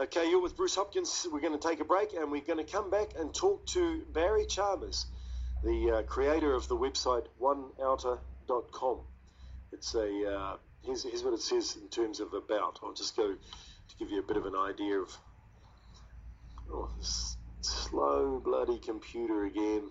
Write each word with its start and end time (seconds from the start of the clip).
Okay, 0.00 0.30
you're 0.30 0.40
with 0.40 0.56
Bruce 0.56 0.76
Hopkins. 0.76 1.26
We're 1.32 1.40
going 1.40 1.58
to 1.58 1.68
take 1.68 1.80
a 1.80 1.84
break 1.84 2.12
and 2.12 2.30
we're 2.30 2.42
going 2.42 2.64
to 2.64 2.72
come 2.72 2.88
back 2.88 3.14
and 3.18 3.34
talk 3.34 3.66
to 3.66 4.04
Barry 4.12 4.46
Chalmers, 4.46 5.06
the 5.64 5.90
uh, 5.90 6.02
creator 6.02 6.54
of 6.54 6.68
the 6.68 6.76
website 6.76 7.26
oneouter.com. 7.42 9.00
It's 9.72 9.96
a, 9.96 10.32
uh, 10.32 10.56
here's, 10.84 11.02
here's 11.02 11.24
what 11.24 11.34
it 11.34 11.40
says 11.40 11.76
in 11.82 11.88
terms 11.88 12.20
of 12.20 12.32
about. 12.32 12.78
I'll 12.80 12.92
just 12.92 13.16
go 13.16 13.32
to 13.32 13.96
give 13.98 14.12
you 14.12 14.20
a 14.20 14.22
bit 14.22 14.36
of 14.36 14.46
an 14.46 14.54
idea 14.54 15.00
of, 15.00 15.18
oh, 16.72 16.88
this 16.96 17.36
slow 17.62 18.38
bloody 18.38 18.78
computer 18.78 19.46
again. 19.46 19.82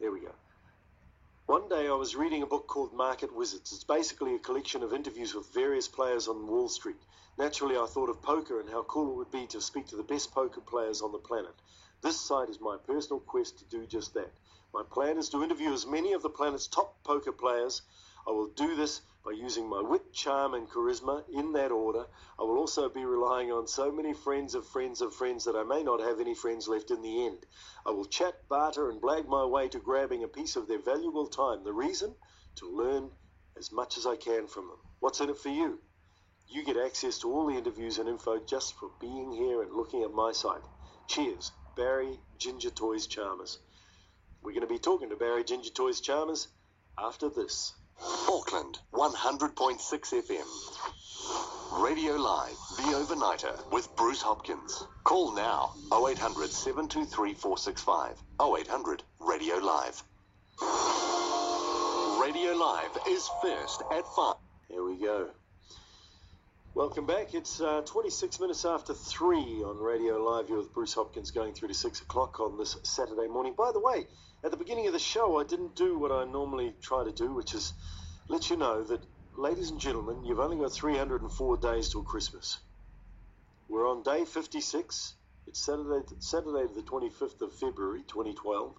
There 0.00 0.12
we 0.12 0.20
go. 0.20 0.34
One 1.46 1.66
day 1.70 1.88
I 1.88 1.94
was 1.94 2.14
reading 2.14 2.42
a 2.42 2.46
book 2.46 2.66
called 2.66 2.92
Market 2.92 3.34
Wizards. 3.34 3.72
It's 3.72 3.84
basically 3.84 4.34
a 4.34 4.38
collection 4.38 4.82
of 4.82 4.92
interviews 4.92 5.34
with 5.34 5.46
various 5.54 5.88
players 5.88 6.28
on 6.28 6.46
Wall 6.46 6.68
Street. 6.68 7.00
Naturally, 7.38 7.76
I 7.76 7.86
thought 7.86 8.10
of 8.10 8.20
poker 8.20 8.58
and 8.58 8.68
how 8.68 8.82
cool 8.82 9.12
it 9.12 9.16
would 9.16 9.30
be 9.30 9.46
to 9.46 9.60
speak 9.60 9.86
to 9.86 9.96
the 9.96 10.02
best 10.02 10.32
poker 10.32 10.60
players 10.60 11.02
on 11.02 11.12
the 11.12 11.18
planet. 11.18 11.54
This 12.02 12.20
site 12.20 12.48
is 12.48 12.60
my 12.60 12.78
personal 12.84 13.20
quest 13.20 13.60
to 13.60 13.64
do 13.66 13.86
just 13.86 14.12
that. 14.14 14.32
My 14.74 14.82
plan 14.82 15.18
is 15.18 15.28
to 15.28 15.44
interview 15.44 15.72
as 15.72 15.86
many 15.86 16.14
of 16.14 16.22
the 16.22 16.30
planet's 16.30 16.66
top 16.66 17.00
poker 17.04 17.30
players. 17.30 17.82
I 18.26 18.32
will 18.32 18.48
do 18.48 18.74
this 18.74 19.02
by 19.24 19.30
using 19.30 19.68
my 19.68 19.80
wit, 19.80 20.12
charm, 20.12 20.54
and 20.54 20.68
charisma 20.68 21.22
in 21.32 21.52
that 21.52 21.70
order. 21.70 22.08
I 22.40 22.42
will 22.42 22.58
also 22.58 22.88
be 22.88 23.04
relying 23.04 23.52
on 23.52 23.68
so 23.68 23.92
many 23.92 24.14
friends 24.14 24.56
of 24.56 24.66
friends 24.66 25.00
of 25.00 25.14
friends 25.14 25.44
that 25.44 25.54
I 25.54 25.62
may 25.62 25.84
not 25.84 26.00
have 26.00 26.18
any 26.18 26.34
friends 26.34 26.66
left 26.66 26.90
in 26.90 27.02
the 27.02 27.26
end. 27.26 27.46
I 27.86 27.92
will 27.92 28.06
chat, 28.06 28.48
barter, 28.48 28.90
and 28.90 29.00
blag 29.00 29.28
my 29.28 29.44
way 29.44 29.68
to 29.68 29.78
grabbing 29.78 30.24
a 30.24 30.28
piece 30.28 30.56
of 30.56 30.66
their 30.66 30.80
valuable 30.80 31.28
time. 31.28 31.62
The 31.62 31.72
reason? 31.72 32.16
To 32.56 32.68
learn 32.68 33.12
as 33.56 33.70
much 33.70 33.96
as 33.96 34.06
I 34.06 34.16
can 34.16 34.48
from 34.48 34.66
them. 34.66 34.78
What's 34.98 35.20
in 35.20 35.30
it 35.30 35.38
for 35.38 35.50
you? 35.50 35.78
You 36.50 36.64
get 36.64 36.78
access 36.78 37.18
to 37.18 37.30
all 37.30 37.46
the 37.46 37.58
interviews 37.58 37.98
and 37.98 38.08
info 38.08 38.38
just 38.38 38.74
for 38.78 38.88
being 39.00 39.32
here 39.32 39.62
and 39.62 39.74
looking 39.74 40.02
at 40.02 40.14
my 40.14 40.32
site. 40.32 40.62
Cheers, 41.06 41.52
Barry 41.76 42.18
Ginger 42.38 42.70
Toys 42.70 43.06
Chalmers. 43.06 43.58
We're 44.42 44.52
going 44.52 44.66
to 44.66 44.66
be 44.66 44.78
talking 44.78 45.10
to 45.10 45.16
Barry 45.16 45.44
Ginger 45.44 45.68
Toys 45.70 46.00
Chalmers 46.00 46.48
after 46.96 47.28
this. 47.28 47.74
Auckland 48.28 48.78
100.6 48.94 49.78
FM. 49.78 51.82
Radio 51.82 52.14
Live, 52.14 52.56
The 52.76 52.96
Overnighter 52.96 53.70
with 53.70 53.94
Bruce 53.96 54.22
Hopkins. 54.22 54.86
Call 55.04 55.34
now 55.34 55.72
0800 55.92 56.50
723 56.50 57.34
465. 57.34 58.22
0800 58.40 59.02
Radio 59.20 59.56
Live. 59.56 60.02
Radio 62.22 62.52
Live 62.52 62.96
is 63.06 63.28
first 63.42 63.82
at 63.92 64.06
5. 64.06 64.36
Here 64.68 64.82
we 64.82 64.96
go. 64.96 65.28
Welcome 66.78 67.06
back. 67.06 67.34
It's 67.34 67.60
uh, 67.60 67.82
26 67.86 68.38
minutes 68.38 68.64
after 68.64 68.94
3 68.94 69.64
on 69.64 69.78
Radio 69.78 70.14
Live. 70.22 70.48
You're 70.48 70.58
with 70.58 70.72
Bruce 70.72 70.94
Hopkins 70.94 71.32
going 71.32 71.52
through 71.52 71.66
to 71.66 71.74
6 71.74 72.02
o'clock 72.02 72.38
on 72.38 72.56
this 72.56 72.76
Saturday 72.84 73.26
morning. 73.26 73.54
By 73.58 73.72
the 73.72 73.80
way, 73.80 74.06
at 74.44 74.52
the 74.52 74.56
beginning 74.56 74.86
of 74.86 74.92
the 74.92 75.00
show, 75.00 75.40
I 75.40 75.42
didn't 75.42 75.74
do 75.74 75.98
what 75.98 76.12
I 76.12 76.24
normally 76.24 76.76
try 76.80 77.02
to 77.02 77.10
do, 77.10 77.34
which 77.34 77.52
is 77.52 77.72
let 78.28 78.48
you 78.48 78.56
know 78.56 78.84
that, 78.84 79.00
ladies 79.36 79.70
and 79.70 79.80
gentlemen, 79.80 80.24
you've 80.24 80.38
only 80.38 80.56
got 80.56 80.70
304 80.70 81.56
days 81.56 81.88
till 81.88 82.04
Christmas. 82.04 82.58
We're 83.68 83.90
on 83.90 84.04
day 84.04 84.24
56. 84.24 85.14
It's 85.48 85.58
Saturday, 85.58 86.06
Saturday 86.20 86.72
the 86.72 86.82
25th 86.82 87.40
of 87.40 87.52
February 87.54 88.04
2012. 88.06 88.72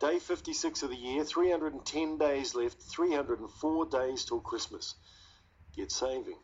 Day 0.00 0.18
56 0.18 0.82
of 0.82 0.88
the 0.88 0.96
year, 0.96 1.24
310 1.24 2.16
days 2.16 2.54
left, 2.54 2.80
304 2.80 3.84
days 3.84 4.24
till 4.24 4.40
Christmas. 4.40 4.94
Get 5.76 5.92
saving. 5.92 6.38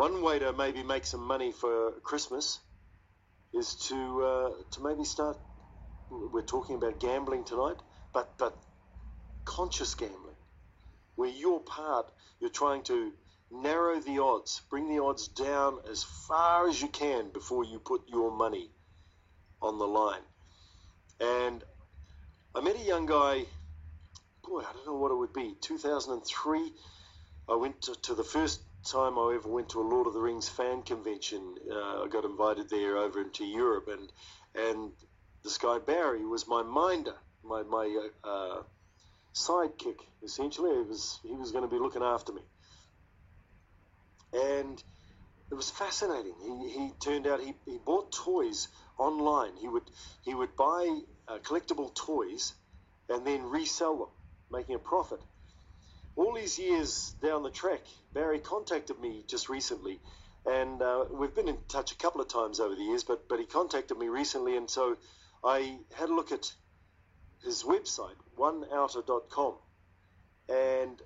One 0.00 0.22
way 0.22 0.38
to 0.38 0.54
maybe 0.54 0.82
make 0.82 1.04
some 1.04 1.26
money 1.26 1.52
for 1.52 1.92
Christmas 2.02 2.58
is 3.52 3.74
to 3.88 3.96
uh, 4.24 4.50
to 4.70 4.82
maybe 4.82 5.04
start. 5.04 5.36
We're 6.08 6.40
talking 6.40 6.76
about 6.76 7.00
gambling 7.00 7.44
tonight, 7.44 7.76
but 8.14 8.38
but 8.38 8.56
conscious 9.44 9.94
gambling, 9.94 10.40
where 11.16 11.28
your 11.28 11.60
part 11.60 12.06
you're 12.40 12.48
trying 12.48 12.82
to 12.84 13.12
narrow 13.50 14.00
the 14.00 14.20
odds, 14.20 14.62
bring 14.70 14.88
the 14.88 15.02
odds 15.02 15.28
down 15.28 15.80
as 15.90 16.02
far 16.02 16.66
as 16.66 16.80
you 16.80 16.88
can 16.88 17.28
before 17.30 17.64
you 17.64 17.78
put 17.78 18.00
your 18.08 18.30
money 18.30 18.70
on 19.60 19.78
the 19.78 19.86
line. 19.86 20.24
And 21.20 21.62
I 22.54 22.62
met 22.62 22.76
a 22.76 22.86
young 22.92 23.04
guy. 23.04 23.44
Boy, 24.48 24.60
I 24.60 24.72
don't 24.72 24.86
know 24.86 24.96
what 24.96 25.12
it 25.12 25.18
would 25.18 25.34
be. 25.34 25.56
2003. 25.60 26.72
I 27.50 27.56
went 27.56 27.82
to, 27.82 27.94
to 28.04 28.14
the 28.14 28.24
first 28.24 28.62
time 28.84 29.18
I 29.18 29.34
ever 29.36 29.48
went 29.48 29.70
to 29.70 29.80
a 29.80 29.88
Lord 29.88 30.06
of 30.06 30.14
the 30.14 30.20
Rings 30.20 30.48
fan 30.48 30.82
convention. 30.82 31.54
Uh, 31.70 32.04
I 32.04 32.08
got 32.10 32.24
invited 32.24 32.70
there 32.70 32.96
over 32.98 33.20
into 33.20 33.44
Europe, 33.44 33.88
and 33.88 34.12
and 34.54 34.92
this 35.44 35.58
guy 35.58 35.78
Barry 35.78 36.24
was 36.24 36.48
my 36.48 36.62
minder, 36.62 37.14
my 37.44 37.62
my 37.62 38.08
uh, 38.24 38.28
uh, 38.28 38.62
sidekick. 39.34 39.98
Essentially, 40.22 40.74
he 40.74 40.82
was 40.82 41.20
he 41.22 41.34
was 41.34 41.52
going 41.52 41.64
to 41.64 41.70
be 41.70 41.80
looking 41.80 42.02
after 42.02 42.32
me, 42.32 42.42
and 44.32 44.82
it 45.50 45.54
was 45.54 45.70
fascinating. 45.70 46.34
He, 46.42 46.70
he 46.70 46.90
turned 47.04 47.26
out 47.26 47.40
he, 47.40 47.54
he 47.66 47.78
bought 47.84 48.12
toys 48.12 48.68
online. 48.98 49.56
He 49.60 49.68
would 49.68 49.84
he 50.22 50.34
would 50.34 50.56
buy 50.56 51.00
uh, 51.28 51.38
collectible 51.38 51.94
toys 51.94 52.54
and 53.08 53.26
then 53.26 53.42
resell 53.44 53.98
them, 53.98 54.08
making 54.50 54.76
a 54.76 54.78
profit 54.78 55.20
all 56.16 56.34
these 56.34 56.58
years 56.58 57.14
down 57.22 57.42
the 57.42 57.50
track, 57.50 57.80
Barry 58.12 58.38
contacted 58.38 58.98
me 59.00 59.24
just 59.26 59.48
recently, 59.48 60.00
and 60.44 60.82
uh, 60.82 61.04
we've 61.10 61.34
been 61.34 61.48
in 61.48 61.58
touch 61.68 61.92
a 61.92 61.96
couple 61.96 62.20
of 62.20 62.28
times 62.28 62.60
over 62.60 62.74
the 62.74 62.82
years. 62.82 63.04
But 63.04 63.28
but 63.28 63.38
he 63.38 63.46
contacted 63.46 63.96
me 63.96 64.08
recently, 64.08 64.56
and 64.56 64.68
so 64.68 64.96
I 65.44 65.78
had 65.94 66.08
a 66.08 66.14
look 66.14 66.32
at 66.32 66.52
his 67.44 67.62
website, 67.62 68.16
oneouter.com, 68.38 69.54
and 70.48 71.00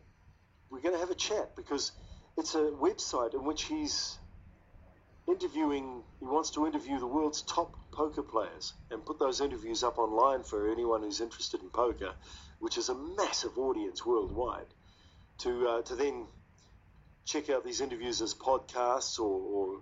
we're 0.71 0.81
going 0.81 0.95
to 0.95 1.01
have 1.01 1.11
a 1.11 1.15
chat 1.15 1.55
because 1.55 1.93
it's 2.37 2.55
a 2.55 2.71
website 2.71 3.35
in 3.35 3.45
which 3.45 3.65
he's 3.65 4.19
interviewing. 5.29 6.03
He 6.19 6.27
wants 6.27 6.51
to 6.51 6.67
interview 6.67 6.99
the 6.99 7.07
world's 7.07 7.43
top 7.43 7.75
poker 7.93 8.23
players 8.23 8.73
and 8.91 9.05
put 9.05 9.19
those 9.19 9.41
interviews 9.41 9.85
up 9.85 9.99
online 9.99 10.43
for 10.43 10.73
anyone 10.73 11.03
who's 11.03 11.21
interested 11.21 11.63
in 11.63 11.71
poker, 11.71 12.13
which 12.59 12.79
is 12.79 12.89
a 12.89 12.95
massive 12.95 13.57
audience 13.59 14.05
worldwide 14.05 14.67
to 15.39 15.69
uh, 15.69 15.83
to 15.83 15.95
then 15.95 16.27
check 17.25 17.51
out 17.51 17.65
these 17.65 17.81
interviews 17.81 18.21
as 18.21 18.35
podcasts 18.35 19.19
or, 19.19 19.41
or 19.41 19.81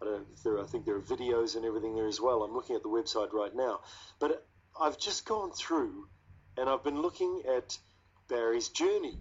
I 0.00 0.04
don't 0.04 0.14
know 0.14 0.26
if 0.34 0.42
there 0.42 0.58
I 0.60 0.64
think 0.64 0.84
there 0.84 0.96
are 0.96 1.02
videos 1.02 1.56
and 1.56 1.64
everything 1.64 1.94
there 1.94 2.06
as 2.06 2.20
well. 2.20 2.42
I'm 2.42 2.54
looking 2.54 2.76
at 2.76 2.82
the 2.82 2.88
website 2.88 3.32
right 3.32 3.54
now, 3.54 3.80
but 4.18 4.46
I've 4.80 4.98
just 4.98 5.26
gone 5.26 5.52
through 5.52 6.08
and 6.56 6.68
I've 6.68 6.82
been 6.82 7.00
looking 7.00 7.42
at 7.56 7.78
Barry's 8.28 8.68
journey, 8.68 9.18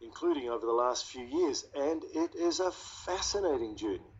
including 0.00 0.48
over 0.48 0.64
the 0.64 0.72
last 0.72 1.04
few 1.04 1.24
years, 1.24 1.64
and 1.74 2.02
it 2.14 2.34
is 2.34 2.60
a 2.60 2.70
fascinating 2.72 3.76
journey. 3.76 4.12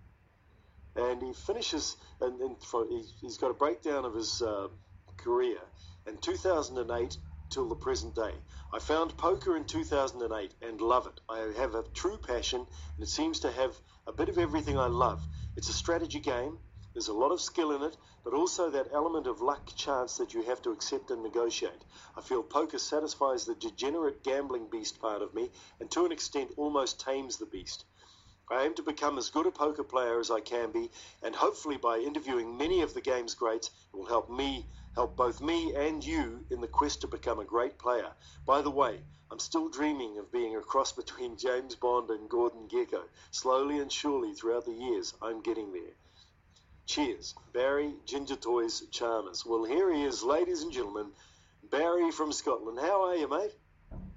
And 0.95 1.23
he 1.23 1.33
finishes, 1.33 1.97
and, 2.21 2.41
and 2.41 2.57
he's 3.21 3.39
got 3.39 3.51
a 3.51 3.55
breakdown 3.55 4.05
of 4.05 4.15
his 4.15 4.43
uh, 4.43 4.69
career. 5.17 5.59
In 6.07 6.19
2008, 6.19 7.17
till 7.51 7.69
the 7.69 7.75
present 7.75 8.15
day. 8.15 8.33
I 8.73 8.79
found 8.79 9.17
poker 9.17 9.57
in 9.57 9.65
2008 9.65 10.55
and 10.63 10.81
love 10.81 11.07
it. 11.07 11.21
I 11.29 11.53
have 11.57 11.75
a 11.75 11.85
true 11.95 12.19
passion 12.19 12.61
and 12.61 13.03
it 13.03 13.09
seems 13.09 13.41
to 13.41 13.53
have 13.53 13.81
a 14.07 14.13
bit 14.13 14.29
of 14.29 14.39
everything 14.39 14.79
I 14.79 14.87
love. 14.87 15.27
It's 15.57 15.69
a 15.69 15.73
strategy 15.73 16.21
game. 16.21 16.59
There's 16.95 17.09
a 17.09 17.13
lot 17.13 17.33
of 17.33 17.41
skill 17.41 17.73
in 17.73 17.83
it, 17.83 17.97
but 18.25 18.33
also 18.33 18.71
that 18.71 18.89
element 18.93 19.27
of 19.27 19.43
luck 19.43 19.67
chance 19.77 20.17
that 20.17 20.33
you 20.33 20.43
have 20.45 20.63
to 20.63 20.71
accept 20.71 21.11
and 21.11 21.23
negotiate. 21.23 21.85
I 22.17 22.23
feel 22.23 22.43
poker 22.43 22.79
satisfies 22.79 23.45
the 23.45 23.55
degenerate 23.55 24.25
gambling 24.25 24.69
beast 24.71 24.99
part 24.99 25.23
of 25.23 25.35
me 25.35 25.51
and 25.79 25.91
to 25.91 26.07
an 26.07 26.13
extent 26.13 26.53
almost 26.57 27.01
tames 27.01 27.37
the 27.37 27.47
beast. 27.47 27.85
I 28.51 28.65
aim 28.65 28.75
to 28.75 28.83
become 28.83 29.19
as 29.19 29.31
good 29.31 29.47
a 29.47 29.51
poker 29.51 29.83
player 29.83 30.21
as 30.21 30.31
I 30.31 30.41
can 30.41 30.71
be, 30.71 30.91
and 31.23 31.35
hopefully 31.35 31.77
by 31.77 31.99
interviewing 31.99 32.57
many 32.57 32.83
of 32.83 32.95
the 32.95 33.01
game's 33.01 33.35
greats, 33.35 33.71
it 33.93 33.97
will 33.97 34.07
help 34.07 34.31
me 34.31 34.67
help 34.95 35.15
both 35.15 35.43
me 35.43 35.75
and 35.75 36.05
you 36.05 36.45
in 36.51 36.61
the 36.61 36.67
quest 36.67 37.03
to 37.03 37.07
become 37.07 37.39
a 37.39 37.45
great 37.45 37.79
player. 37.79 38.11
By 38.47 38.63
the 38.63 38.71
way, 38.71 39.01
I'm 39.31 39.39
still 39.39 39.69
dreaming 39.69 40.19
of 40.19 40.33
being 40.33 40.57
a 40.57 40.61
cross 40.61 40.93
between 40.93 41.37
James 41.47 41.75
Bond 41.75 42.11
and 42.11 42.31
Gordon 42.31 42.69
Gekko. 42.69 43.03
Slowly 43.31 43.79
and 43.81 43.93
surely 43.93 44.33
throughout 44.33 44.65
the 44.65 44.73
years, 44.73 45.13
I'm 45.21 45.43
getting 45.43 45.73
there. 45.73 45.95
Cheers, 46.87 47.35
Barry 47.53 47.95
Ginger 48.07 48.37
Toys 48.37 48.85
Chalmers. 48.93 49.45
Well, 49.45 49.65
here 49.65 49.93
he 49.93 50.05
is, 50.05 50.23
ladies 50.23 50.63
and 50.63 50.73
gentlemen, 50.73 51.11
Barry 51.71 52.13
from 52.13 52.33
Scotland. 52.33 52.79
How 52.79 53.07
are 53.07 53.17
you, 53.17 53.29
mate? 53.29 53.53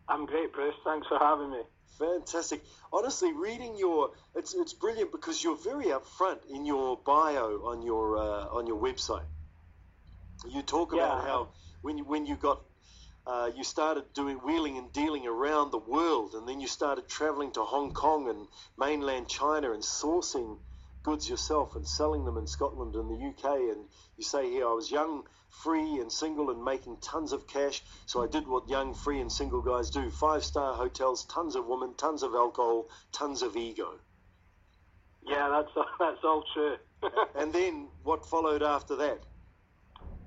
I'm 0.08 0.26
great, 0.28 0.54
Bruce. 0.54 0.76
Thanks 0.86 1.08
for 1.08 1.18
having 1.18 1.50
me. 1.52 1.62
Fantastic. 2.00 2.64
Honestly, 2.94 3.34
reading 3.34 3.78
your 3.78 4.12
it's 4.36 4.54
it's 4.56 4.74
brilliant 4.74 5.12
because 5.12 5.44
you're 5.44 5.58
very 5.58 5.88
upfront 5.88 6.40
in 6.50 6.66
your 6.66 6.98
bio 7.06 7.46
on 7.72 7.82
your 7.84 8.18
uh, 8.18 8.46
on 8.58 8.68
your 8.68 8.82
website. 8.82 9.26
You 10.50 10.62
talk 10.62 10.94
Yeah. 10.94 11.06
about 11.06 11.24
how 11.26 11.50
when 11.82 11.98
you 11.98 12.06
when 12.06 12.26
you 12.26 12.38
got 12.38 12.62
uh, 13.28 13.52
you 13.56 13.64
started 13.64 14.06
doing 14.14 14.38
wheeling 14.38 14.78
and 14.78 14.92
dealing 14.94 15.28
around 15.28 15.72
the 15.72 15.78
world, 15.80 16.34
and 16.34 16.48
then 16.48 16.62
you 16.62 16.68
started 16.68 17.08
traveling 17.10 17.52
to 17.54 17.62
Hong 17.64 17.92
Kong 17.92 18.30
and 18.30 18.48
mainland 18.78 19.28
China 19.30 19.72
and 19.74 19.84
sourcing 19.84 20.58
goods 21.04 21.30
yourself 21.30 21.76
and 21.76 21.88
selling 21.88 22.26
them 22.26 22.38
in 22.38 22.48
Scotland 22.48 22.96
and 22.96 23.10
the 23.10 23.28
UK. 23.30 23.56
And 23.74 23.86
you 24.18 24.24
say 24.24 24.50
here, 24.50 24.68
I 24.68 24.74
was 24.74 24.90
young, 24.92 25.24
free, 25.50 26.00
and 26.00 26.12
single 26.12 26.50
and 26.50 26.64
making 26.64 26.98
tons 27.02 27.34
of 27.34 27.48
cash. 27.48 27.82
So 28.06 28.24
I 28.24 28.28
did 28.28 28.48
what 28.48 28.70
young, 28.70 28.94
free, 28.94 29.20
and 29.22 29.32
single 29.32 29.62
guys 29.62 29.90
do 29.90 30.10
five 30.10 30.44
star 30.44 30.76
hotels, 30.76 31.26
tons 31.26 31.56
of 31.56 31.68
women, 31.68 31.94
tons 31.96 32.24
of 32.24 32.34
alcohol, 32.36 32.88
tons 33.12 33.42
of 33.42 33.56
ego. 33.56 34.00
Yeah, 35.22 35.50
that's, 35.50 35.88
that's 36.00 36.24
all 36.24 36.44
true. 36.54 36.78
and 37.36 37.54
then 37.54 37.90
what 38.04 38.26
followed 38.26 38.64
after 38.64 38.96
that? 38.98 39.22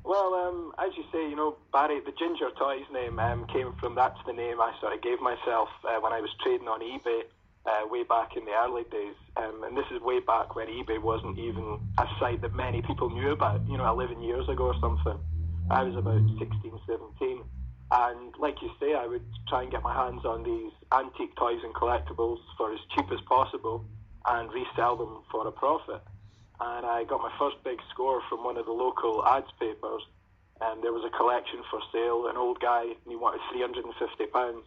Well, 0.05 0.35
um, 0.35 0.73
as 0.79 0.91
you 0.97 1.05
say, 1.13 1.31
you 1.31 1.37
know, 1.37 1.57
Barry, 1.73 2.01
the 2.01 2.13
Ginger 2.19 2.51
Toys 2.59 2.85
name 2.93 3.19
um, 3.21 3.47
came 3.53 3.73
from 3.79 3.95
that's 3.95 4.19
the 4.27 4.33
name 4.33 4.61
I 4.61 4.73
sort 4.81 4.95
of 4.95 5.03
gave 5.03 5.21
myself 5.21 5.69
uh, 5.87 6.01
when 6.01 6.13
I 6.13 6.21
was 6.21 6.31
trading 6.43 6.67
on 6.67 6.81
eBay 6.81 7.23
uh, 7.67 7.87
way 7.89 8.03
back 8.03 8.37
in 8.37 8.45
the 8.45 8.53
early 8.53 8.85
days. 8.91 9.15
Um, 9.37 9.65
and 9.65 9.77
this 9.77 9.87
is 9.95 10.01
way 10.03 10.21
back 10.21 10.55
when 10.55 10.69
eBay 10.69 11.01
wasn't 11.01 11.39
even 11.39 11.81
a 11.99 12.07
site 12.19 12.43
that 12.43 12.55
many 12.55 12.83
people 12.83 13.11
knew 13.11 13.31
about, 13.31 13.61
you 13.69 13.77
know, 13.77 13.91
11 13.91 14.23
years 14.23 14.49
ago 14.49 14.65
or 14.65 14.77
something. 14.81 15.19
I 15.71 15.83
was 15.83 15.97
about 15.97 16.21
16, 16.39 16.81
17. 16.87 17.43
And 17.93 18.35
like 18.39 18.63
you 18.63 18.71
say, 18.81 18.95
I 18.95 19.07
would 19.07 19.25
try 19.49 19.63
and 19.63 19.71
get 19.71 19.83
my 19.83 19.95
hands 19.95 20.25
on 20.25 20.43
these 20.43 20.73
antique 20.93 21.37
toys 21.37 21.61
and 21.63 21.75
collectibles 21.75 22.39
for 22.57 22.73
as 22.73 22.81
cheap 22.95 23.07
as 23.13 23.21
possible 23.29 23.85
and 24.27 24.51
resell 24.53 24.97
them 24.97 25.23
for 25.31 25.47
a 25.47 25.53
profit 25.53 26.03
and 26.63 26.87
I 26.87 27.05
got 27.05 27.21
my 27.21 27.33
first 27.39 27.57
big 27.65 27.79
score 27.91 28.23
from 28.29 28.45
one 28.45 28.57
of 28.57 28.67
the 28.67 28.73
local 28.73 29.25
ads 29.27 29.51
papers. 29.59 30.03
And 30.61 30.83
there 30.83 30.93
was 30.93 31.03
a 31.03 31.11
collection 31.11 31.59
for 31.71 31.81
sale, 31.93 32.29
an 32.31 32.37
old 32.37 32.61
guy, 32.61 32.83
and 32.83 33.09
he 33.09 33.17
wanted 33.17 33.41
£350. 33.51 34.63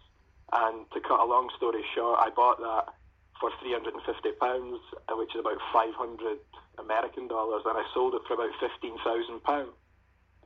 And 0.54 0.86
to 0.94 1.00
cut 1.02 1.20
a 1.20 1.26
long 1.26 1.50
story 1.58 1.84
short, 1.96 2.20
I 2.20 2.30
bought 2.30 2.60
that 2.60 2.94
for 3.40 3.50
£350, 3.64 4.80
which 5.18 5.36
is 5.36 5.40
about 5.40 5.58
500 5.74 6.38
American 6.78 7.28
dollars, 7.28 7.64
and 7.66 7.78
I 7.78 7.84
sold 7.94 8.14
it 8.16 8.22
for 8.28 8.36
about 8.36 8.52
£15,000, 8.62 9.68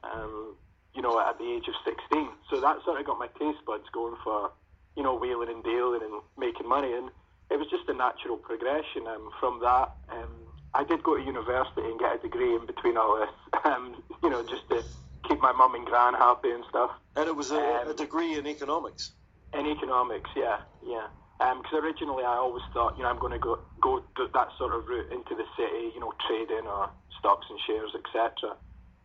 um, 0.03 0.55
you 0.95 1.01
know, 1.01 1.19
at 1.19 1.37
the 1.37 1.51
age 1.51 1.67
of 1.67 1.75
16. 1.85 2.29
So 2.49 2.59
that 2.61 2.77
sort 2.85 2.99
of 2.99 3.05
got 3.05 3.19
my 3.19 3.27
taste 3.39 3.63
buds 3.65 3.85
going 3.93 4.15
for, 4.23 4.51
you 4.95 5.03
know, 5.03 5.15
wheeling 5.15 5.49
and 5.49 5.63
dealing 5.63 6.01
and 6.01 6.21
making 6.37 6.67
money. 6.67 6.93
And 6.93 7.09
it 7.51 7.57
was 7.57 7.67
just 7.69 7.87
a 7.89 7.93
natural 7.93 8.37
progression 8.37 9.07
um, 9.07 9.29
from 9.39 9.59
that. 9.61 9.93
Um, 10.09 10.29
I 10.73 10.83
did 10.83 11.03
go 11.03 11.17
to 11.17 11.23
university 11.23 11.81
and 11.81 11.99
get 11.99 12.15
a 12.15 12.19
degree 12.19 12.55
in 12.55 12.65
between 12.65 12.97
all 12.97 13.19
this, 13.19 13.61
um, 13.65 14.01
you 14.23 14.29
know, 14.29 14.43
just 14.43 14.67
to 14.69 14.83
keep 15.27 15.41
my 15.41 15.51
mum 15.51 15.75
and 15.75 15.85
gran 15.85 16.13
happy 16.13 16.51
and 16.51 16.63
stuff. 16.69 16.91
And 17.15 17.27
it 17.27 17.35
was 17.35 17.51
a, 17.51 17.81
um, 17.81 17.89
a 17.89 17.93
degree 17.93 18.37
in 18.37 18.47
economics. 18.47 19.11
In 19.53 19.65
economics, 19.65 20.29
yeah, 20.35 20.57
yeah. 20.85 21.07
Because 21.39 21.79
um, 21.79 21.83
originally 21.83 22.23
I 22.23 22.35
always 22.35 22.63
thought, 22.73 22.97
you 22.97 23.03
know, 23.03 23.09
I'm 23.09 23.19
going 23.19 23.33
to 23.33 23.39
go 23.39 23.57
go 23.81 24.01
that 24.17 24.49
sort 24.57 24.75
of 24.75 24.85
route 24.87 25.11
into 25.11 25.33
the 25.35 25.47
city, 25.57 25.95
you 25.95 25.99
know, 25.99 26.13
trading 26.27 26.67
or 26.67 26.89
stocks 27.17 27.47
and 27.49 27.59
shares, 27.65 27.91
etc. 27.95 28.55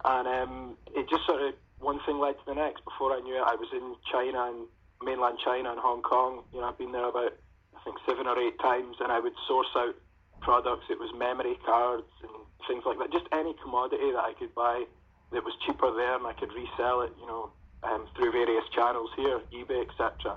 And 0.05 0.27
um, 0.29 0.77
it 0.95 1.09
just 1.09 1.25
sort 1.27 1.41
of 1.43 1.55
one 1.79 2.01
thing 2.05 2.19
led 2.19 2.35
to 2.35 2.47
the 2.47 2.55
next. 2.55 2.85
Before 2.85 3.13
I 3.13 3.21
knew 3.21 3.37
it, 3.37 3.47
I 3.47 3.55
was 3.55 3.71
in 3.73 3.95
China 4.11 4.51
and 4.51 4.67
mainland 5.03 5.39
China 5.45 5.71
and 5.71 5.81
Hong 5.81 6.03
Kong. 6.03 6.43
You 6.53 6.61
know, 6.61 6.69
I've 6.69 6.79
been 6.79 6.93
there 6.93 7.09
about 7.09 7.33
I 7.77 7.81
think 7.85 7.97
seven 8.09 8.27
or 8.27 8.39
eight 8.39 8.59
times, 8.59 8.97
and 9.01 9.13
I 9.13 9.21
would 9.21 9.35
source 9.47 9.71
out 9.77 9.95
products. 10.41 10.91
It 10.91 10.99
was 10.99 11.15
memory 11.17 11.57
cards 11.65 12.11
and 12.23 12.35
things 12.67 12.85
like 12.85 12.99
that. 12.99 13.13
Just 13.13 13.27
any 13.33 13.55
commodity 13.63 14.13
that 14.13 14.25
I 14.25 14.35
could 14.39 14.55
buy 14.55 14.85
that 15.33 15.45
was 15.45 15.55
cheaper 15.65 15.95
there, 15.95 16.17
and 16.17 16.27
I 16.27 16.33
could 16.35 16.53
resell 16.53 17.03
it. 17.03 17.13
You 17.21 17.27
know, 17.27 17.51
um, 17.85 18.07
through 18.17 18.33
various 18.33 18.65
channels 18.75 19.11
here, 19.17 19.41
eBay, 19.53 19.85
etc. 19.89 20.37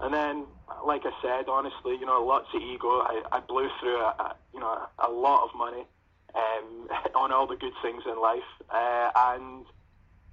And 0.00 0.14
then, 0.14 0.46
like 0.86 1.02
I 1.04 1.12
said, 1.22 1.48
honestly, 1.48 1.96
you 1.98 2.06
know, 2.06 2.22
lots 2.24 2.46
of 2.54 2.62
ego. 2.62 3.02
I, 3.02 3.22
I 3.32 3.40
blew 3.40 3.68
through 3.80 3.98
a, 3.98 4.14
a 4.18 4.36
you 4.54 4.60
know 4.60 4.86
a, 4.98 5.10
lot 5.10 5.48
of 5.48 5.50
money 5.56 5.86
um, 6.34 6.88
on 7.14 7.32
all 7.32 7.46
the 7.46 7.56
good 7.56 7.74
things 7.82 8.02
in 8.06 8.20
life, 8.20 8.50
uh, 8.70 9.10
and 9.34 9.66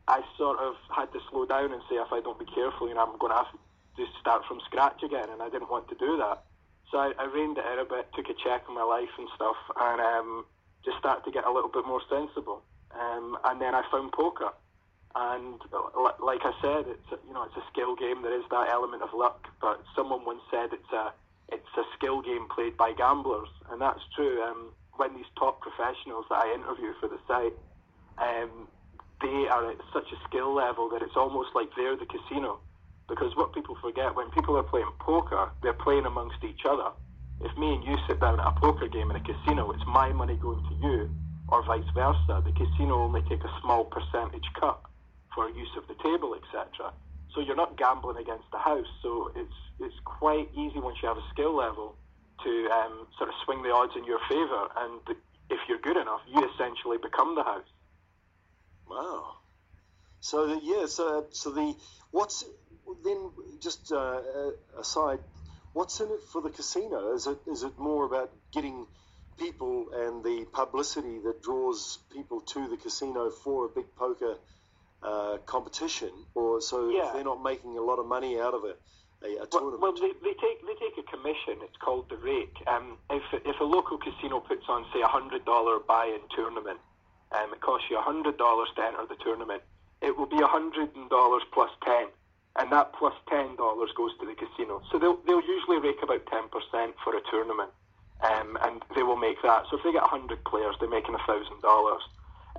I 0.07 0.21
sort 0.37 0.59
of 0.59 0.75
had 0.95 1.11
to 1.13 1.19
slow 1.31 1.45
down 1.45 1.73
and 1.73 1.81
say, 1.89 1.95
if 1.95 2.11
I 2.11 2.21
don't 2.21 2.37
be 2.37 2.45
careful, 2.45 2.87
you 2.87 2.93
know, 2.93 3.01
I'm 3.01 3.17
going 3.17 3.31
to 3.31 3.37
have 3.37 3.53
to 3.97 4.05
start 4.21 4.43
from 4.47 4.59
scratch 4.65 5.01
again, 5.03 5.29
and 5.29 5.41
I 5.41 5.49
didn't 5.49 5.71
want 5.71 5.89
to 5.89 5.95
do 5.95 6.17
that. 6.17 6.43
So 6.91 6.99
I, 6.99 7.13
I 7.17 7.25
reined 7.25 7.57
it 7.57 7.65
in 7.65 7.79
a 7.79 7.85
bit, 7.85 8.05
took 8.13 8.29
a 8.29 8.37
check 8.37 8.63
on 8.69 8.75
my 8.75 8.83
life 8.83 9.09
and 9.17 9.27
stuff, 9.33 9.57
and 9.79 9.99
um, 9.99 10.45
just 10.83 10.97
started 10.99 11.25
to 11.25 11.31
get 11.31 11.45
a 11.45 11.51
little 11.51 11.71
bit 11.73 11.85
more 11.87 12.01
sensible. 12.07 12.61
Um, 12.93 13.37
and 13.43 13.59
then 13.59 13.73
I 13.73 13.81
found 13.91 14.11
poker, 14.11 14.53
and 15.15 15.61
like 16.19 16.43
I 16.43 16.51
said, 16.61 16.85
it's 16.91 17.11
a, 17.11 17.17
you 17.27 17.33
know 17.33 17.43
it's 17.43 17.55
a 17.55 17.63
skill 17.71 17.95
game. 17.95 18.21
There 18.21 18.35
is 18.37 18.43
that 18.51 18.67
element 18.69 19.01
of 19.01 19.09
luck, 19.15 19.47
but 19.61 19.81
someone 19.95 20.25
once 20.25 20.41
said 20.51 20.73
it's 20.73 20.91
a 20.91 21.13
it's 21.49 21.73
a 21.77 21.83
skill 21.95 22.21
game 22.21 22.47
played 22.53 22.75
by 22.75 22.91
gamblers, 22.91 23.47
and 23.71 23.79
that's 23.79 24.01
true. 24.15 24.41
Um, 24.43 24.71
when 24.97 25.15
these 25.15 25.29
top 25.39 25.61
professionals 25.61 26.25
that 26.29 26.43
I 26.43 26.53
interview 26.53 26.93
for 26.99 27.07
the 27.07 27.19
site, 27.27 27.53
um, 28.17 28.67
they 29.21 29.47
are 29.47 29.71
at 29.71 29.77
such 29.93 30.11
a 30.11 30.19
skill 30.27 30.53
level 30.53 30.89
that 30.89 31.01
it's 31.01 31.15
almost 31.15 31.49
like 31.55 31.69
they're 31.77 31.95
the 31.95 32.05
casino. 32.05 32.59
Because 33.07 33.35
what 33.35 33.53
people 33.53 33.77
forget, 33.81 34.15
when 34.15 34.31
people 34.31 34.57
are 34.57 34.63
playing 34.63 34.89
poker, 34.99 35.51
they're 35.61 35.73
playing 35.73 36.05
amongst 36.05 36.43
each 36.43 36.65
other. 36.67 36.89
If 37.41 37.55
me 37.57 37.75
and 37.75 37.83
you 37.83 37.95
sit 38.07 38.19
down 38.19 38.39
at 38.39 38.47
a 38.47 38.51
poker 38.59 38.87
game 38.87 39.11
in 39.11 39.15
a 39.15 39.19
casino, 39.21 39.71
it's 39.71 39.85
my 39.85 40.11
money 40.11 40.35
going 40.35 40.63
to 40.63 40.87
you, 40.87 41.09
or 41.49 41.63
vice 41.63 41.87
versa. 41.93 42.41
The 42.43 42.51
casino 42.51 42.95
only 43.03 43.21
take 43.29 43.43
a 43.43 43.51
small 43.61 43.85
percentage 43.85 44.47
cut 44.59 44.81
for 45.35 45.49
use 45.49 45.69
of 45.77 45.87
the 45.87 45.95
table, 46.01 46.33
etc. 46.33 46.93
So 47.35 47.41
you're 47.41 47.55
not 47.55 47.77
gambling 47.77 48.17
against 48.17 48.49
the 48.51 48.57
house. 48.57 48.87
So 49.03 49.31
it's 49.35 49.59
it's 49.79 49.99
quite 50.05 50.47
easy 50.55 50.79
once 50.79 50.97
you 51.03 51.09
have 51.09 51.17
a 51.17 51.27
skill 51.33 51.55
level 51.55 51.95
to 52.43 52.69
um, 52.71 53.07
sort 53.17 53.29
of 53.29 53.35
swing 53.43 53.61
the 53.61 53.71
odds 53.71 53.93
in 53.97 54.05
your 54.05 54.19
favour. 54.29 54.67
And 54.77 55.01
if 55.49 55.59
you're 55.67 55.79
good 55.79 55.97
enough, 55.97 56.21
you 56.27 56.39
essentially 56.53 56.97
become 56.97 57.35
the 57.35 57.43
house. 57.43 57.67
Wow. 58.89 59.35
So 60.21 60.59
yeah, 60.63 60.85
so 60.85 61.25
so 61.31 61.51
the 61.51 61.75
what's 62.11 62.45
then 63.03 63.31
just 63.61 63.91
uh, 63.91 63.97
uh, 63.97 64.51
aside, 64.79 65.19
what's 65.73 65.99
in 65.99 66.07
it 66.07 66.21
for 66.31 66.41
the 66.41 66.49
casino? 66.49 67.13
Is 67.13 67.27
it 67.27 67.37
is 67.51 67.63
it 67.63 67.77
more 67.77 68.05
about 68.05 68.31
getting 68.53 68.87
people 69.37 69.87
and 69.93 70.23
the 70.23 70.45
publicity 70.53 71.19
that 71.25 71.43
draws 71.43 71.99
people 72.13 72.39
to 72.39 72.69
the 72.69 72.77
casino 72.77 73.29
for 73.29 73.65
a 73.65 73.69
big 73.69 73.85
poker 73.97 74.35
uh, 75.05 75.37
competition, 75.45 76.09
or 76.33 76.61
so 76.61 76.89
yeah. 76.89 77.11
they're 77.13 77.23
not 77.23 77.43
making 77.43 77.77
a 77.77 77.81
lot 77.81 77.99
of 77.99 78.05
money 78.07 78.39
out 78.39 78.53
of 78.53 78.65
it? 78.65 78.81
A, 79.23 79.43
a 79.43 79.47
tournament. 79.47 79.81
Well, 79.81 79.93
they, 79.93 80.11
they, 80.23 80.33
take 80.33 80.65
they 80.65 80.75
take 80.79 80.97
a 80.97 81.05
commission. 81.09 81.61
It's 81.61 81.77
called 81.77 82.09
the 82.09 82.17
rake. 82.17 82.57
Um, 82.67 82.97
if 83.09 83.23
if 83.45 83.59
a 83.59 83.63
local 83.63 83.97
casino 83.97 84.39
puts 84.39 84.65
on 84.67 84.85
say 84.93 85.01
a 85.01 85.07
hundred 85.07 85.45
dollar 85.45 85.79
buy-in 85.79 86.21
tournament, 86.35 86.79
um, 87.31 87.53
it 87.53 87.61
costs 87.61 87.87
you 87.89 87.97
a 87.97 88.01
hundred 88.01 88.37
dollars 88.37 88.69
to 88.75 88.81
enter 88.83 89.05
the 89.07 89.15
tournament. 89.23 89.61
It 90.01 90.17
will 90.17 90.27
be 90.27 90.41
a 90.41 90.47
hundred 90.47 90.89
dollars 91.09 91.43
plus 91.53 91.71
ten 91.85 92.07
and 92.57 92.71
that 92.71 92.93
plus 92.93 93.13
ten 93.27 93.55
dollars 93.55 93.89
goes 93.95 94.11
to 94.19 94.25
the 94.25 94.35
casino. 94.35 94.81
So 94.91 94.99
they'll 94.99 95.19
they'll 95.27 95.45
usually 95.45 95.79
rake 95.79 96.01
about 96.01 96.25
ten 96.27 96.47
percent 96.49 96.95
for 97.03 97.15
a 97.15 97.21
tournament, 97.29 97.71
um, 98.23 98.57
and 98.61 98.81
they 98.95 99.03
will 99.03 99.17
make 99.17 99.41
that. 99.43 99.65
So 99.69 99.77
if 99.77 99.83
they 99.83 99.91
get 99.91 100.03
hundred 100.03 100.43
players, 100.45 100.75
they're 100.79 100.89
making 100.89 101.15
a 101.15 101.23
thousand 101.27 101.61
dollars. 101.61 102.01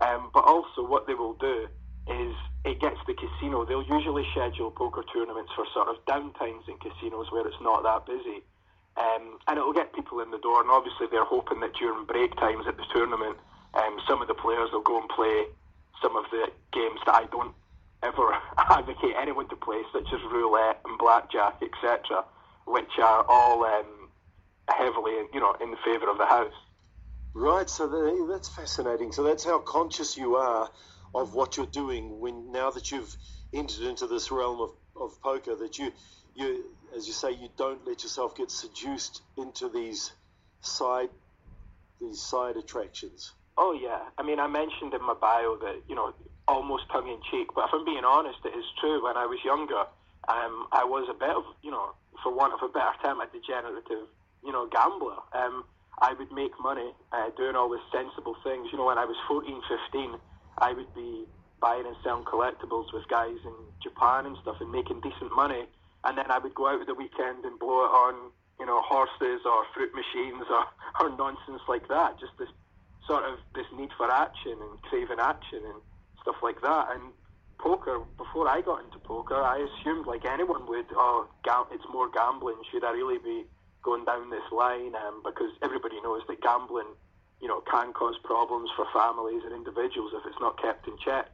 Um, 0.01 0.31
but 0.35 0.45
also, 0.45 0.85
what 0.87 1.07
they 1.07 1.15
will 1.15 1.35
do 1.35 1.69
is 2.07 2.35
it 2.65 2.81
gets 2.81 2.99
the 3.07 3.15
casino. 3.15 3.65
They'll 3.65 3.87
usually 3.87 4.27
schedule 4.33 4.71
poker 4.71 5.05
tournaments 5.13 5.53
for 5.55 5.65
sort 5.73 5.89
of 5.89 6.05
downtimes 6.07 6.69
in 6.69 6.79
casinos 6.79 7.31
where 7.31 7.47
it's 7.47 7.61
not 7.61 7.83
that 7.83 8.07
busy. 8.07 8.43
Um, 8.97 9.39
and 9.47 9.59
it'll 9.59 9.75
get 9.75 9.93
people 9.93 10.21
in 10.21 10.31
the 10.31 10.39
door, 10.39 10.61
and 10.61 10.71
obviously 10.71 11.07
they're 11.11 11.25
hoping 11.25 11.61
that 11.61 11.75
during 11.75 12.07
break 12.07 12.35
times 12.37 12.65
at 12.67 12.77
the 12.77 12.85
tournament, 12.95 13.37
um, 13.75 13.99
some 14.09 14.23
of 14.23 14.29
the 14.29 14.35
players 14.35 14.71
will 14.73 14.83
go 14.83 14.99
and 14.99 15.09
play 15.11 15.45
some 16.03 16.17
of 16.17 16.25
the 16.31 16.49
games 16.73 17.01
that 17.05 17.15
I 17.15 17.25
don't 17.31 17.55
ever 18.03 18.35
advocate 18.59 19.15
anyone 19.21 19.49
to 19.51 19.57
play, 19.57 19.83
such 19.93 20.07
as 20.13 20.21
roulette 20.33 20.81
and 20.85 20.99
blackjack, 20.99 21.63
etc., 21.63 22.25
which 22.67 22.99
are 22.99 23.25
all 23.29 23.65
um, 23.65 24.09
heavily, 24.69 25.13
you 25.33 25.41
know, 25.41 25.55
in 25.61 25.77
favour 25.85 26.09
of 26.11 26.19
the 26.19 26.27
house. 26.27 26.57
Right. 27.35 27.69
So 27.69 28.27
that's 28.31 28.49
fascinating. 28.49 29.13
So 29.13 29.23
that's 29.23 29.45
how 29.45 29.59
conscious 29.59 30.17
you 30.17 30.37
are 30.37 30.71
of 31.21 31.35
what 31.35 31.57
you're 31.57 31.67
doing 31.67 32.21
when 32.21 32.53
now 32.53 32.71
that 32.71 32.91
you've 32.91 33.17
entered 33.53 33.87
into 33.87 34.07
this 34.07 34.31
realm 34.31 34.61
of, 34.61 34.71
of 35.01 35.21
poker 35.23 35.55
that 35.55 35.79
you 35.79 35.93
you 36.35 36.65
as 36.97 37.07
you 37.07 37.13
say 37.13 37.31
you 37.31 37.49
don't 37.57 37.87
let 37.87 38.03
yourself 38.03 38.37
get 38.37 38.51
seduced 38.51 39.23
into 39.37 39.69
these 39.69 40.13
side 40.61 41.09
these 42.01 42.21
side 42.21 42.57
attractions. 42.57 43.33
Oh 43.57 43.73
yeah, 43.73 44.01
I 44.19 44.23
mean 44.23 44.39
I 44.39 44.47
mentioned 44.47 44.93
in 44.95 45.03
my 45.03 45.15
bio 45.15 45.57
that 45.57 45.83
you 45.89 45.95
know 45.95 46.13
almost 46.49 46.85
tongue 46.93 47.09
in 47.09 47.19
cheek, 47.31 47.49
but 47.55 47.65
if 47.67 47.71
I'm 47.73 47.85
being 47.85 48.05
honest, 48.05 48.39
it 48.45 48.57
is 48.57 48.65
true. 48.81 49.03
When 49.03 49.17
I 49.17 49.27
was 49.27 49.39
younger, 49.45 49.85
um, 50.29 50.67
I 50.73 50.85
was 50.85 51.09
a 51.11 51.15
bit 51.15 51.31
of, 51.31 51.43
you 51.63 51.71
know, 51.71 51.95
for 52.23 52.35
want 52.35 52.55
of 52.55 52.63
a 52.63 52.71
better 52.71 52.95
term, 53.03 53.21
a 53.21 53.27
degenerative, 53.27 54.07
you 54.45 54.53
know, 54.53 54.67
gambler. 54.71 55.19
Um, 55.35 55.65
I 55.99 56.13
would 56.13 56.31
make 56.31 56.53
money 56.61 56.93
uh, 57.13 57.31
doing 57.37 57.57
all 57.57 57.71
these 57.71 57.87
sensible 57.91 58.37
things. 58.45 58.69
You 58.71 58.79
know, 58.79 58.87
when 58.87 58.99
I 58.99 59.05
was 59.05 59.17
14, 59.29 59.61
15, 59.91 60.15
I 60.59 60.73
would 60.73 60.93
be 60.95 61.25
buying 61.61 61.87
and 61.87 61.97
selling 62.05 62.25
collectibles 62.25 62.93
with 62.93 63.09
guys 63.09 63.37
in 63.45 63.57
Japan 63.83 64.27
and 64.27 64.37
stuff 64.43 64.57
and 64.61 64.71
making 64.71 65.01
decent 65.01 65.35
money. 65.35 65.65
And 66.05 66.17
then 66.17 66.31
I 66.31 66.39
would 66.39 66.55
go 66.55 66.69
out 66.69 66.81
at 66.81 66.87
the 66.87 66.95
weekend 66.95 67.45
and 67.45 67.59
blow 67.59 67.85
it 67.85 67.93
on, 67.93 68.31
you 68.61 68.67
know, 68.67 68.81
horses 68.83 69.41
or 69.45 69.65
fruit 69.75 69.93
machines 69.95 70.45
or, 70.49 70.65
or 71.01 71.17
nonsense 71.17 71.63
like 71.69 71.89
that, 71.89 72.21
just 72.21 72.33
this 72.39 72.49
sort 73.07 73.25
of 73.25 73.39
this 73.55 73.67
need 73.77 73.91
for 73.97 74.11
action 74.11 74.59
and 74.61 74.81
craving 74.83 75.21
action 75.21 75.63
and 75.65 75.81
stuff 76.23 76.37
like 76.43 76.61
that. 76.63 76.89
And 76.91 77.13
poker, 77.59 78.01
before 78.17 78.49
I 78.49 78.61
got 78.61 78.85
into 78.85 78.99
poker, 78.99 79.41
I 79.43 79.59
assumed 79.59 80.07
like 80.07 80.25
anyone 80.25 80.67
would, 80.69 80.87
oh, 80.95 81.27
ga- 81.45 81.71
it's 81.73 81.85
more 81.91 82.11
gambling. 82.11 82.57
Should 82.71 82.85
I 82.85 82.93
really 82.93 83.19
be 83.19 83.45
going 83.83 84.05
down 84.05 84.31
this 84.31 84.47
line? 84.53 84.95
Um, 84.95 85.23
because 85.25 85.51
everybody 85.63 86.01
knows 86.03 86.23
that 86.29 86.43
gambling, 86.43 86.95
you 87.41 87.49
know, 87.49 87.61
can 87.61 87.93
cause 87.93 88.17
problems 88.25 88.71
for 88.77 88.87
families 88.93 89.43
and 89.45 89.53
individuals 89.55 90.13
if 90.15 90.25
it's 90.27 90.41
not 90.41 90.61
kept 90.61 90.89
in 90.89 90.97
check. 90.99 91.29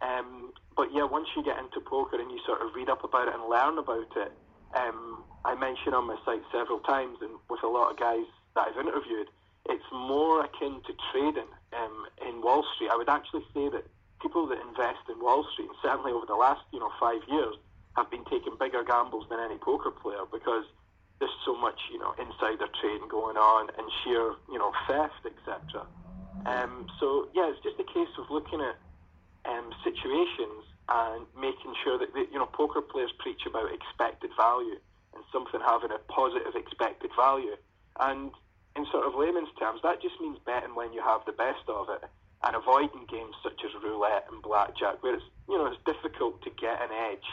Um, 0.00 0.52
but 0.76 0.92
yeah, 0.92 1.04
once 1.04 1.28
you 1.36 1.44
get 1.44 1.58
into 1.58 1.80
poker 1.80 2.20
and 2.20 2.30
you 2.30 2.38
sort 2.46 2.60
of 2.62 2.74
read 2.74 2.88
up 2.88 3.04
about 3.04 3.28
it 3.28 3.34
and 3.34 3.44
learn 3.48 3.78
about 3.78 4.10
it, 4.16 4.32
um, 4.74 5.22
I 5.44 5.54
mention 5.54 5.94
on 5.94 6.06
my 6.06 6.16
site 6.24 6.42
several 6.50 6.80
times, 6.80 7.18
and 7.20 7.30
with 7.48 7.62
a 7.62 7.68
lot 7.68 7.92
of 7.92 7.98
guys 7.98 8.26
that 8.54 8.68
I've 8.68 8.78
interviewed, 8.78 9.28
it's 9.68 9.84
more 9.92 10.44
akin 10.44 10.80
to 10.86 10.92
trading 11.12 11.48
um, 11.72 12.06
in 12.26 12.42
Wall 12.42 12.64
Street. 12.74 12.90
I 12.90 12.96
would 12.96 13.08
actually 13.08 13.44
say 13.54 13.68
that 13.70 13.86
people 14.20 14.46
that 14.48 14.58
invest 14.60 15.06
in 15.08 15.20
Wall 15.20 15.46
Street, 15.52 15.68
and 15.68 15.78
certainly 15.82 16.12
over 16.12 16.26
the 16.26 16.34
last 16.34 16.62
you 16.72 16.80
know 16.80 16.90
five 16.98 17.22
years, 17.28 17.54
have 17.96 18.10
been 18.10 18.24
taking 18.24 18.56
bigger 18.58 18.82
gambles 18.82 19.26
than 19.30 19.38
any 19.38 19.56
poker 19.56 19.90
player 19.90 20.26
because 20.32 20.64
there's 21.20 21.34
so 21.44 21.54
much 21.56 21.78
you 21.92 21.98
know 21.98 22.14
insider 22.18 22.66
trading 22.80 23.08
going 23.08 23.36
on 23.36 23.70
and 23.78 23.86
sheer 24.02 24.34
you 24.50 24.58
know 24.58 24.72
theft, 24.86 25.22
etc. 25.24 25.86
Um, 26.46 26.86
so 27.00 27.28
yeah, 27.34 27.50
it's 27.50 27.62
just 27.62 27.80
a 27.80 27.88
case 27.88 28.12
of 28.18 28.30
looking 28.30 28.60
at 28.60 28.76
um, 29.48 29.72
situations 29.84 30.64
and 30.88 31.24
making 31.38 31.72
sure 31.82 31.98
that 31.98 32.12
they, 32.12 32.26
you 32.32 32.38
know 32.38 32.46
poker 32.46 32.82
players 32.82 33.12
preach 33.18 33.46
about 33.46 33.72
expected 33.72 34.30
value 34.36 34.76
and 35.14 35.22
something 35.32 35.60
having 35.64 35.92
a 35.92 36.00
positive 36.10 36.54
expected 36.54 37.10
value. 37.16 37.56
And 38.00 38.32
in 38.76 38.84
sort 38.90 39.06
of 39.06 39.14
layman's 39.14 39.54
terms, 39.58 39.80
that 39.86 40.02
just 40.02 40.18
means 40.20 40.38
betting 40.44 40.74
when 40.74 40.92
you 40.92 41.00
have 41.00 41.22
the 41.26 41.32
best 41.38 41.62
of 41.68 41.88
it 41.88 42.02
and 42.42 42.56
avoiding 42.56 43.06
games 43.08 43.34
such 43.42 43.62
as 43.64 43.70
roulette 43.82 44.26
and 44.30 44.42
blackjack, 44.42 45.02
where 45.02 45.14
it's 45.14 45.24
you 45.48 45.56
know 45.56 45.66
it's 45.70 45.80
difficult 45.86 46.42
to 46.42 46.50
get 46.60 46.82
an 46.82 46.90
edge 46.92 47.24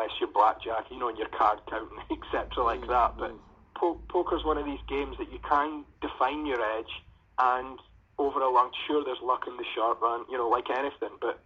unless 0.00 0.16
you're 0.20 0.30
blackjack, 0.30 0.90
you 0.90 0.98
know, 0.98 1.08
and 1.08 1.18
your 1.18 1.28
card 1.28 1.60
counting, 1.68 1.98
etc., 2.10 2.64
like 2.64 2.86
that. 2.88 3.16
But 3.18 3.34
po- 3.76 4.00
poker's 4.08 4.44
one 4.44 4.58
of 4.58 4.64
these 4.64 4.80
games 4.88 5.16
that 5.18 5.30
you 5.32 5.38
can 5.46 5.84
define 6.00 6.46
your 6.46 6.60
edge, 6.78 6.90
and 7.38 7.78
over 8.18 8.40
a 8.40 8.50
long, 8.50 8.70
sure, 8.86 9.04
there's 9.04 9.20
luck 9.22 9.44
in 9.46 9.56
the 9.56 9.64
short 9.74 9.98
run, 10.00 10.24
you 10.30 10.36
know, 10.36 10.48
like 10.48 10.70
anything, 10.70 11.16
but 11.20 11.42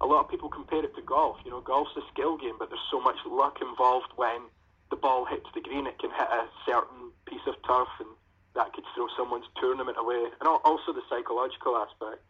a 0.00 0.06
lot 0.06 0.24
of 0.24 0.30
people 0.30 0.48
compare 0.48 0.84
it 0.84 0.94
to 0.96 1.02
golf. 1.02 1.36
You 1.44 1.50
know, 1.50 1.60
golf's 1.60 1.96
a 1.96 2.00
skill 2.12 2.36
game, 2.36 2.56
but 2.58 2.70
there's 2.70 2.88
so 2.90 3.00
much 3.00 3.16
luck 3.26 3.58
involved 3.60 4.12
when 4.16 4.48
the 4.90 4.96
ball 4.96 5.24
hits 5.24 5.46
the 5.54 5.60
green. 5.60 5.86
It 5.86 5.98
can 5.98 6.10
hit 6.10 6.28
a 6.28 6.48
certain 6.64 7.12
piece 7.26 7.44
of 7.46 7.54
turf, 7.66 7.88
and 8.00 8.08
that 8.54 8.72
could 8.72 8.84
throw 8.94 9.08
someone's 9.16 9.46
tournament 9.60 9.96
away. 10.00 10.24
And 10.40 10.48
also 10.48 10.92
the 10.92 11.02
psychological 11.08 11.76
aspect. 11.76 12.22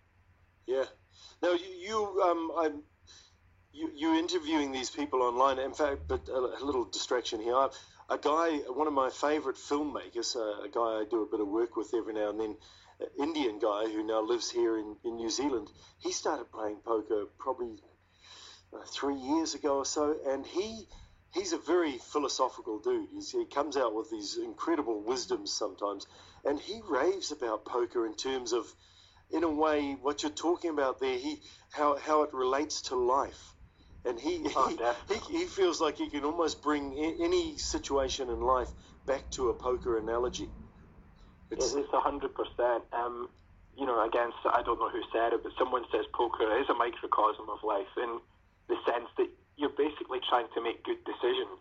Yeah. 0.67 0.85
Now 1.43 1.53
you, 1.53 1.67
you 1.79 2.23
um, 2.23 2.53
I'm, 2.59 2.83
you, 3.73 3.91
you're 3.95 4.19
interviewing 4.19 4.73
these 4.73 4.91
people 4.91 5.23
online. 5.23 5.59
In 5.59 5.75
fact, 5.75 6.03
but 6.09 6.29
a, 6.29 6.62
a 6.62 6.65
little 6.65 6.85
distraction 6.85 7.41
here. 7.41 7.69
A 8.09 8.19
guy, 8.19 8.57
one 8.67 8.89
of 8.89 8.93
my 8.93 9.11
favourite 9.11 9.57
filmmakers, 9.57 10.35
uh, 10.35 10.65
a 10.65 10.69
guy 10.69 11.00
I 11.00 11.05
do 11.09 11.23
a 11.23 11.31
bit 11.31 11.41
of 11.41 11.49
work 11.49 11.77
with 11.77 11.95
every 11.95 12.15
now 12.15 12.31
and 12.31 12.41
then, 12.41 12.57
Indian 13.19 13.59
guy 13.59 13.85
who 13.87 14.03
now 14.03 14.21
lives 14.21 14.50
here 14.50 14.77
in, 14.79 14.97
in 15.05 15.17
New 15.17 15.31
Zealand. 15.31 15.69
He 15.99 16.12
started 16.12 16.53
playing 16.53 16.79
poker 16.85 17.25
probably 17.39 17.79
uh, 18.75 18.85
three 18.87 19.17
years 19.17 19.55
ago 19.55 19.79
or 19.79 19.85
so, 19.87 20.17
and 20.27 20.45
he 20.45 20.87
he's 21.33 21.53
a 21.53 21.59
very 21.59 21.99
philosophical 22.12 22.79
dude. 22.79 23.09
He's, 23.12 23.31
he 23.31 23.47
comes 23.47 23.77
out 23.77 23.95
with 23.95 24.11
these 24.11 24.37
incredible 24.37 25.03
wisdoms 25.03 25.53
sometimes, 25.53 26.07
and 26.45 26.61
he 26.61 26.81
raves 26.89 27.33
about 27.33 27.65
poker 27.65 28.05
in 28.05 28.17
terms 28.17 28.53
of, 28.53 28.67
in 29.31 29.45
a 29.45 29.50
way, 29.50 29.97
what 30.03 30.23
you're 30.23 30.33
talking 30.33 30.71
about 30.71 31.00
there. 31.00 31.19
He 31.19 31.41
how 31.71 31.97
how 31.97 32.23
it 32.25 32.35
relates 32.35 32.83
to 32.83 32.97
life. 32.97 33.55
And 34.04 34.19
he, 34.19 34.40
oh, 34.57 34.97
he, 35.09 35.38
he, 35.38 35.45
feels 35.45 35.80
like 35.80 35.99
he 35.99 36.09
can 36.09 36.25
almost 36.25 36.62
bring 36.62 36.95
any 37.21 37.59
situation 37.59 38.30
in 38.30 38.40
life 38.40 38.69
back 39.07 39.30
to 39.33 39.50
a 39.50 39.54
poker 39.54 39.99
analogy. 39.99 40.49
It's 41.50 41.75
a 41.75 42.00
hundred 42.00 42.35
percent. 42.35 42.85
Um, 42.92 43.28
you 43.76 43.87
know, 43.87 44.04
again, 44.07 44.30
I 44.45 44.62
don't 44.62 44.78
know 44.78 44.88
who 44.88 45.02
said 45.12 45.33
it, 45.33 45.42
but 45.42 45.52
someone 45.59 45.85
says 45.92 46.04
poker 46.12 46.59
is 46.59 46.69
a 46.69 46.75
microcosm 46.75 47.49
of 47.50 47.59
life 47.64 47.90
in 47.97 48.21
the 48.69 48.76
sense 48.87 49.09
that 49.19 49.28
you're 49.57 49.76
basically 49.76 50.21
trying 50.28 50.47
to 50.54 50.62
make 50.62 50.85
good 50.85 51.02
decisions. 51.04 51.61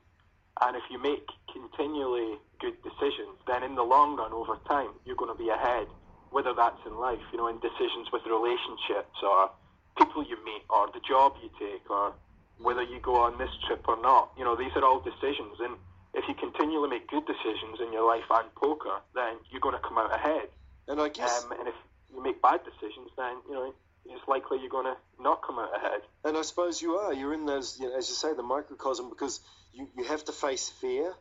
And 0.61 0.75
if 0.75 0.83
you 0.91 0.99
make 1.01 1.27
continually 1.51 2.37
good 2.59 2.75
decisions, 2.83 3.39
then 3.47 3.63
in 3.63 3.75
the 3.75 3.83
long 3.83 4.17
run, 4.17 4.33
over 4.33 4.57
time, 4.67 4.89
you're 5.05 5.15
going 5.15 5.31
to 5.31 5.37
be 5.37 5.49
ahead. 5.49 5.87
Whether 6.31 6.53
that's 6.53 6.79
in 6.85 6.95
life, 6.99 7.23
you 7.31 7.37
know, 7.37 7.47
in 7.47 7.59
decisions 7.59 8.11
with 8.13 8.21
relationships 8.27 9.17
or 9.23 9.49
people 9.97 10.23
you 10.23 10.37
meet 10.45 10.63
or 10.69 10.87
the 10.93 11.01
job 11.07 11.33
you 11.41 11.49
take 11.57 11.89
or 11.89 12.13
whether 12.59 12.83
you 12.83 12.99
go 12.99 13.15
on 13.15 13.37
this 13.37 13.49
trip 13.65 13.87
or 13.87 14.01
not. 14.01 14.31
You 14.37 14.43
know, 14.43 14.55
these 14.55 14.71
are 14.75 14.83
all 14.83 14.99
decisions. 14.99 15.59
And 15.59 15.75
if 16.13 16.25
you 16.27 16.35
continually 16.35 16.89
make 16.89 17.07
good 17.07 17.25
decisions 17.25 17.79
in 17.81 17.93
your 17.93 18.07
life 18.07 18.27
and 18.29 18.53
poker, 18.55 18.99
then 19.15 19.35
you're 19.49 19.61
going 19.61 19.75
to 19.75 19.81
come 19.81 19.97
out 19.97 20.13
ahead. 20.13 20.49
And 20.87 20.99
I 20.99 21.09
guess, 21.09 21.45
um, 21.45 21.53
and 21.59 21.67
if 21.67 21.75
you 22.13 22.21
make 22.21 22.41
bad 22.41 22.61
decisions, 22.63 23.11
then 23.17 23.37
you 23.47 23.53
know 23.53 23.73
it's 24.05 24.27
likely 24.27 24.59
you're 24.59 24.69
going 24.69 24.85
to 24.85 24.97
not 25.21 25.41
come 25.45 25.59
out 25.59 25.75
ahead. 25.75 26.01
And 26.25 26.35
I 26.35 26.41
suppose 26.41 26.81
you 26.81 26.95
are. 26.95 27.13
You're 27.13 27.33
in 27.33 27.45
those, 27.45 27.77
you 27.79 27.89
know, 27.89 27.97
as 27.97 28.09
you 28.09 28.15
say, 28.15 28.33
the 28.33 28.43
microcosm 28.43 29.09
because 29.09 29.39
you, 29.73 29.87
you 29.95 30.03
have 30.05 30.25
to 30.25 30.31
face 30.31 30.69
fear. 30.81 31.13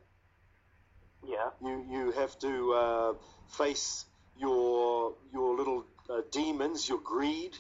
Yeah. 1.27 1.51
You 1.63 1.85
you 1.91 2.11
have 2.13 2.39
to 2.39 2.73
uh, 2.73 3.13
face 3.51 4.07
your 4.39 5.15
your 5.33 5.57
little 5.57 5.85
uh, 6.09 6.23
demons, 6.31 6.89
your 6.89 6.99
greed, 6.99 7.57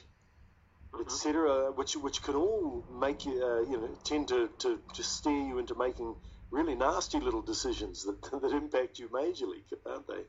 mm-hmm. 0.92 1.02
etc., 1.02 1.72
which 1.72 1.96
which 1.96 2.22
can 2.22 2.34
all 2.34 2.84
make 3.00 3.24
you 3.24 3.42
uh, 3.42 3.60
you 3.70 3.76
know 3.76 3.88
tend 4.04 4.28
to, 4.28 4.48
to, 4.58 4.78
to 4.94 5.02
steer 5.02 5.32
you 5.32 5.58
into 5.58 5.74
making 5.74 6.14
really 6.50 6.74
nasty 6.74 7.20
little 7.20 7.42
decisions 7.42 8.04
that, 8.04 8.22
that 8.42 8.52
impact 8.52 8.98
you 8.98 9.08
majorly, 9.08 9.62
aren't 9.86 10.06
they? 10.06 10.24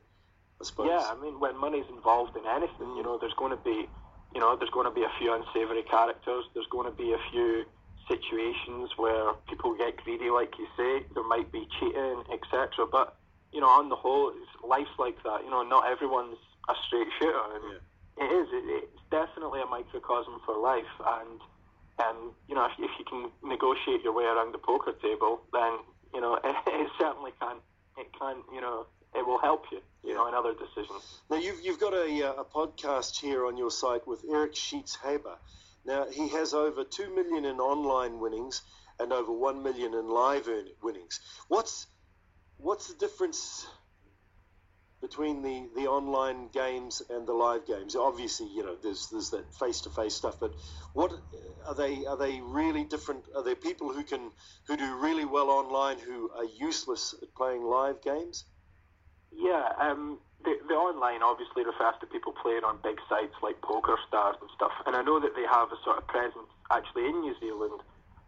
I 0.60 0.64
suppose. 0.64 0.88
Yeah, 0.88 1.06
I 1.10 1.20
mean, 1.20 1.40
when 1.40 1.56
money's 1.56 1.88
involved 1.88 2.36
in 2.36 2.46
anything, 2.46 2.88
mm. 2.88 2.96
you 2.96 3.02
know, 3.02 3.18
there's 3.18 3.34
going 3.34 3.56
to 3.56 3.62
be, 3.62 3.88
you 4.34 4.40
know, 4.40 4.56
there's 4.56 4.70
going 4.70 4.86
to 4.86 4.94
be 4.94 5.02
a 5.02 5.12
few 5.18 5.32
unsavoury 5.32 5.82
characters. 5.82 6.44
There's 6.54 6.68
going 6.70 6.90
to 6.90 6.96
be 6.96 7.12
a 7.12 7.20
few 7.32 7.64
situations 8.08 8.90
where 8.96 9.32
people 9.48 9.74
get 9.74 9.96
greedy, 10.04 10.30
like 10.30 10.52
you 10.58 10.66
say. 10.76 11.06
There 11.14 11.24
might 11.24 11.50
be 11.50 11.66
cheating, 11.78 12.24
etc. 12.32 12.86
But 12.90 13.16
you 13.52 13.60
know, 13.60 13.68
on 13.68 13.88
the 13.88 13.96
whole, 13.96 14.32
life's 14.66 14.90
like 14.98 15.22
that. 15.22 15.44
You 15.44 15.50
know, 15.50 15.62
not 15.62 15.90
everyone's 15.90 16.38
a 16.68 16.74
straight 16.86 17.08
shooter, 17.18 17.40
and 17.54 17.64
yeah. 17.64 17.78
It 18.20 18.30
is. 18.30 18.48
It, 18.52 18.84
it's 18.84 19.02
definitely 19.10 19.60
a 19.62 19.66
microcosm 19.66 20.40
for 20.44 20.56
life, 20.58 20.94
and 21.00 21.40
and 21.98 22.32
you 22.48 22.54
know, 22.54 22.66
if, 22.66 22.72
if 22.78 22.90
you 22.98 23.04
can 23.04 23.30
negotiate 23.42 24.02
your 24.02 24.14
way 24.14 24.24
around 24.24 24.52
the 24.52 24.58
poker 24.58 24.92
table, 25.02 25.40
then 25.52 25.78
you 26.14 26.20
know, 26.20 26.34
it, 26.44 26.56
it 26.66 26.90
certainly 26.98 27.32
can. 27.40 27.56
It 27.96 28.08
can, 28.18 28.36
you 28.54 28.60
know, 28.60 28.86
it 29.14 29.26
will 29.26 29.40
help 29.40 29.64
you, 29.72 29.80
you 30.04 30.14
know, 30.14 30.28
in 30.28 30.34
other 30.34 30.54
decisions. 30.54 31.02
Now, 31.30 31.36
you've, 31.36 31.60
you've 31.62 31.80
got 31.80 31.92
a, 31.92 32.28
uh, 32.28 32.42
a 32.42 32.44
podcast 32.44 33.20
here 33.20 33.46
on 33.46 33.56
your 33.56 33.70
site 33.70 34.06
with 34.06 34.24
Eric 34.30 34.54
Sheets 34.54 34.96
Haber. 35.02 35.36
Now, 35.84 36.06
he 36.10 36.28
has 36.28 36.54
over 36.54 36.84
2 36.84 37.14
million 37.14 37.44
in 37.44 37.58
online 37.58 38.20
winnings 38.20 38.62
and 38.98 39.12
over 39.12 39.32
1 39.32 39.62
million 39.62 39.94
in 39.94 40.08
live 40.08 40.48
winnings. 40.82 41.20
What's, 41.48 41.86
what's 42.58 42.88
the 42.88 42.98
difference 42.98 43.66
between 45.00 45.42
the, 45.42 45.68
the 45.74 45.86
online 45.86 46.48
games 46.52 47.02
and 47.10 47.26
the 47.26 47.32
live 47.32 47.66
games? 47.66 47.96
Obviously, 47.96 48.48
you 48.48 48.62
know, 48.62 48.76
there's 48.82 49.08
there's 49.08 49.30
that 49.30 49.52
face 49.54 49.80
to 49.82 49.90
face 49.90 50.14
stuff, 50.14 50.38
but 50.38 50.52
what 50.92 51.12
are 51.66 51.74
they 51.74 52.04
are 52.06 52.16
they 52.16 52.40
really 52.40 52.84
different? 52.84 53.24
Are 53.34 53.42
there 53.42 53.56
people 53.56 53.92
who 53.92 54.02
can 54.02 54.30
who 54.66 54.76
do 54.76 54.96
really 54.96 55.24
well 55.24 55.50
online 55.50 55.98
who 55.98 56.30
are 56.30 56.44
useless 56.44 57.14
at 57.22 57.34
playing 57.34 57.62
live 57.62 58.02
games? 58.02 58.44
Yeah, 59.32 59.72
um, 59.78 60.18
the, 60.44 60.56
the 60.68 60.74
online 60.74 61.22
obviously 61.22 61.64
refers 61.64 61.94
to 62.00 62.06
people 62.06 62.32
playing 62.42 62.64
on 62.64 62.78
big 62.82 62.98
sites 63.08 63.34
like 63.42 63.60
Poker 63.62 63.98
Stars 64.08 64.36
and 64.40 64.50
stuff, 64.54 64.72
and 64.86 64.96
I 64.96 65.02
know 65.02 65.20
that 65.20 65.34
they 65.36 65.46
have 65.46 65.70
a 65.72 65.78
sort 65.84 65.98
of 65.98 66.06
presence 66.08 66.50
actually 66.70 67.06
in 67.06 67.20
New 67.20 67.34
Zealand. 67.40 67.80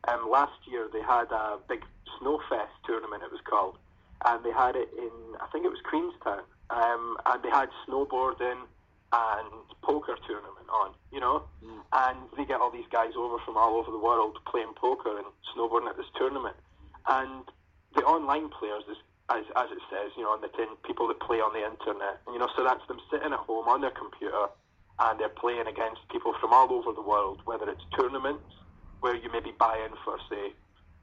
Um, 0.09 0.29
last 0.31 0.59
year 0.67 0.89
they 0.93 1.03
had 1.03 1.31
a 1.31 1.59
big 1.69 1.85
Snowfest 2.21 2.75
tournament, 2.85 3.23
it 3.23 3.31
was 3.31 3.41
called, 3.45 3.79
and 4.25 4.45
they 4.45 4.53
had 4.53 4.77
it 4.77 4.89
in 4.97 5.11
I 5.41 5.47
think 5.53 5.65
it 5.65 5.71
was 5.71 5.81
Queenstown 5.89 6.43
um, 6.73 7.17
and 7.27 7.43
they 7.43 7.51
had 7.51 7.69
snowboarding 7.87 8.65
and 9.13 9.53
poker 9.83 10.17
tournament 10.27 10.67
on, 10.73 10.95
you 11.13 11.21
know, 11.21 11.45
mm. 11.63 11.81
and 11.93 12.19
they 12.37 12.45
get 12.45 12.61
all 12.61 12.71
these 12.73 12.89
guys 12.91 13.13
over 13.17 13.37
from 13.45 13.57
all 13.57 13.77
over 13.77 13.91
the 13.91 13.99
world 13.99 14.39
playing 14.47 14.73
poker 14.75 15.19
and 15.19 15.27
snowboarding 15.55 15.89
at 15.89 15.97
this 15.97 16.09
tournament, 16.17 16.57
and 17.09 17.45
the 17.95 18.01
online 18.03 18.49
players, 18.49 18.85
is, 18.91 18.97
as 19.29 19.45
as 19.57 19.69
it 19.71 19.83
says, 19.93 20.11
you 20.17 20.23
know, 20.25 20.31
on 20.31 20.41
the 20.41 20.49
tin, 20.57 20.69
people 20.85 21.07
that 21.09 21.21
play 21.21 21.39
on 21.45 21.53
the 21.53 21.61
internet, 21.61 22.21
you 22.27 22.39
know, 22.39 22.49
so 22.57 22.65
that's 22.65 22.87
them 22.89 22.99
sitting 23.11 23.33
at 23.33 23.39
home 23.45 23.69
on 23.69 23.81
their 23.81 23.93
computer 23.93 24.49
and 24.99 25.19
they're 25.19 25.29
playing 25.29 25.67
against 25.67 26.01
people 26.11 26.35
from 26.41 26.53
all 26.53 26.71
over 26.73 26.93
the 26.93 27.03
world, 27.03 27.41
whether 27.45 27.69
it's 27.69 27.83
tournaments 27.97 28.45
where 29.01 29.17
you 29.17 29.31
maybe 29.33 29.53
buy 29.59 29.77
in 29.85 29.93
for 30.05 30.19
say 30.31 30.53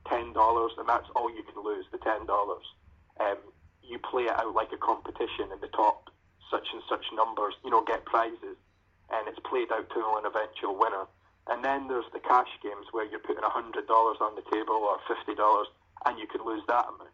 ten 0.07 0.33
dollars 0.33 0.71
and 0.77 0.87
that's 0.87 1.07
all 1.15 1.29
you 1.29 1.43
can 1.43 1.63
lose, 1.63 1.85
the 1.91 1.97
ten 1.99 2.25
dollars. 2.25 2.63
Um, 3.19 3.37
you 3.83 3.99
play 3.99 4.23
it 4.23 4.35
out 4.35 4.53
like 4.53 4.71
a 4.71 4.77
competition 4.77 5.51
in 5.53 5.59
the 5.61 5.69
top 5.69 6.09
such 6.51 6.67
and 6.73 6.81
such 6.89 7.05
numbers, 7.13 7.53
you 7.63 7.69
know, 7.69 7.83
get 7.85 8.05
prizes, 8.05 8.57
and 9.09 9.27
it's 9.27 9.39
played 9.45 9.71
out 9.71 9.89
to 9.89 9.99
an 10.17 10.25
eventual 10.25 10.77
winner. 10.77 11.05
And 11.47 11.63
then 11.63 11.87
there's 11.87 12.09
the 12.13 12.19
cash 12.19 12.49
games 12.61 12.85
where 12.91 13.05
you're 13.05 13.23
putting 13.23 13.43
hundred 13.43 13.87
dollars 13.87 14.17
on 14.21 14.35
the 14.35 14.45
table 14.51 14.85
or 14.85 14.97
fifty 15.07 15.33
dollars, 15.33 15.67
and 16.05 16.19
you 16.19 16.27
can 16.27 16.45
lose 16.45 16.61
that 16.67 16.85
amount. 16.85 17.13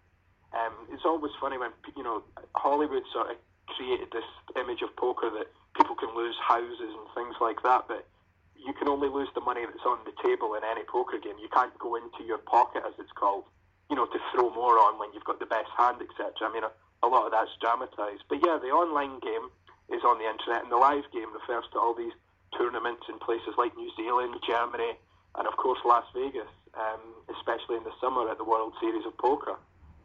Um, 0.56 0.74
it's 0.92 1.06
always 1.06 1.32
funny 1.40 1.58
when 1.58 1.72
you 1.96 2.04
know 2.04 2.24
Hollywood 2.56 3.04
sort 3.12 3.32
of 3.32 3.38
created 3.68 4.12
this 4.12 4.28
image 4.56 4.82
of 4.82 4.96
poker 4.96 5.30
that 5.30 5.48
people 5.76 5.96
can 5.96 6.16
lose 6.16 6.36
houses 6.40 6.92
and 6.92 7.08
things 7.16 7.36
like 7.40 7.64
that, 7.64 7.88
but 7.88 8.08
you 8.56 8.74
can 8.74 8.88
only 8.88 9.08
lose 9.08 9.28
the 9.36 9.42
money 9.42 9.62
that's 9.66 9.86
on 9.86 10.00
the 10.06 10.16
table 10.24 10.56
in 10.56 10.64
any 10.64 10.84
poker 10.88 11.18
game. 11.20 11.36
You 11.42 11.50
can't 11.50 11.78
go 11.80 11.96
into 11.96 12.24
your 12.26 12.40
pocket, 12.40 12.84
as 12.88 12.94
it's 13.00 13.12
called, 13.12 13.44
you 13.90 13.96
know, 13.96 14.06
to 14.06 14.20
throw 14.34 14.50
more 14.50 14.78
on 14.80 14.98
when 15.00 15.14
you've 15.14 15.26
got 15.26 15.40
the 15.40 15.46
best 15.46 15.70
hand, 15.78 16.02
etc. 16.02 16.34
I 16.42 16.54
mean, 16.54 16.64
a, 16.64 16.72
a 17.06 17.08
lot 17.08 17.26
of 17.26 17.32
that's 17.32 17.54
dramatized. 17.62 18.26
But 18.30 18.42
yeah, 18.46 18.58
the 18.58 18.74
online 18.74 19.20
game 19.22 19.50
is 19.94 20.02
on 20.04 20.18
the 20.18 20.26
internet, 20.26 20.64
and 20.64 20.72
the 20.72 20.82
live 20.82 21.06
game 21.14 21.30
refers 21.34 21.66
to 21.74 21.78
all 21.78 21.94
these 21.94 22.16
tournaments 22.58 23.06
in 23.10 23.20
places 23.20 23.54
like 23.58 23.76
New 23.78 23.92
Zealand, 23.96 24.36
Germany, 24.48 24.98
and 25.38 25.46
of 25.48 25.56
course 25.58 25.80
Las 25.86 26.06
Vegas, 26.16 26.50
um, 26.74 27.02
especially 27.30 27.78
in 27.78 27.84
the 27.84 27.94
summer 28.02 28.30
at 28.30 28.38
the 28.38 28.48
World 28.48 28.74
Series 28.82 29.06
of 29.06 29.18
Poker. 29.18 29.58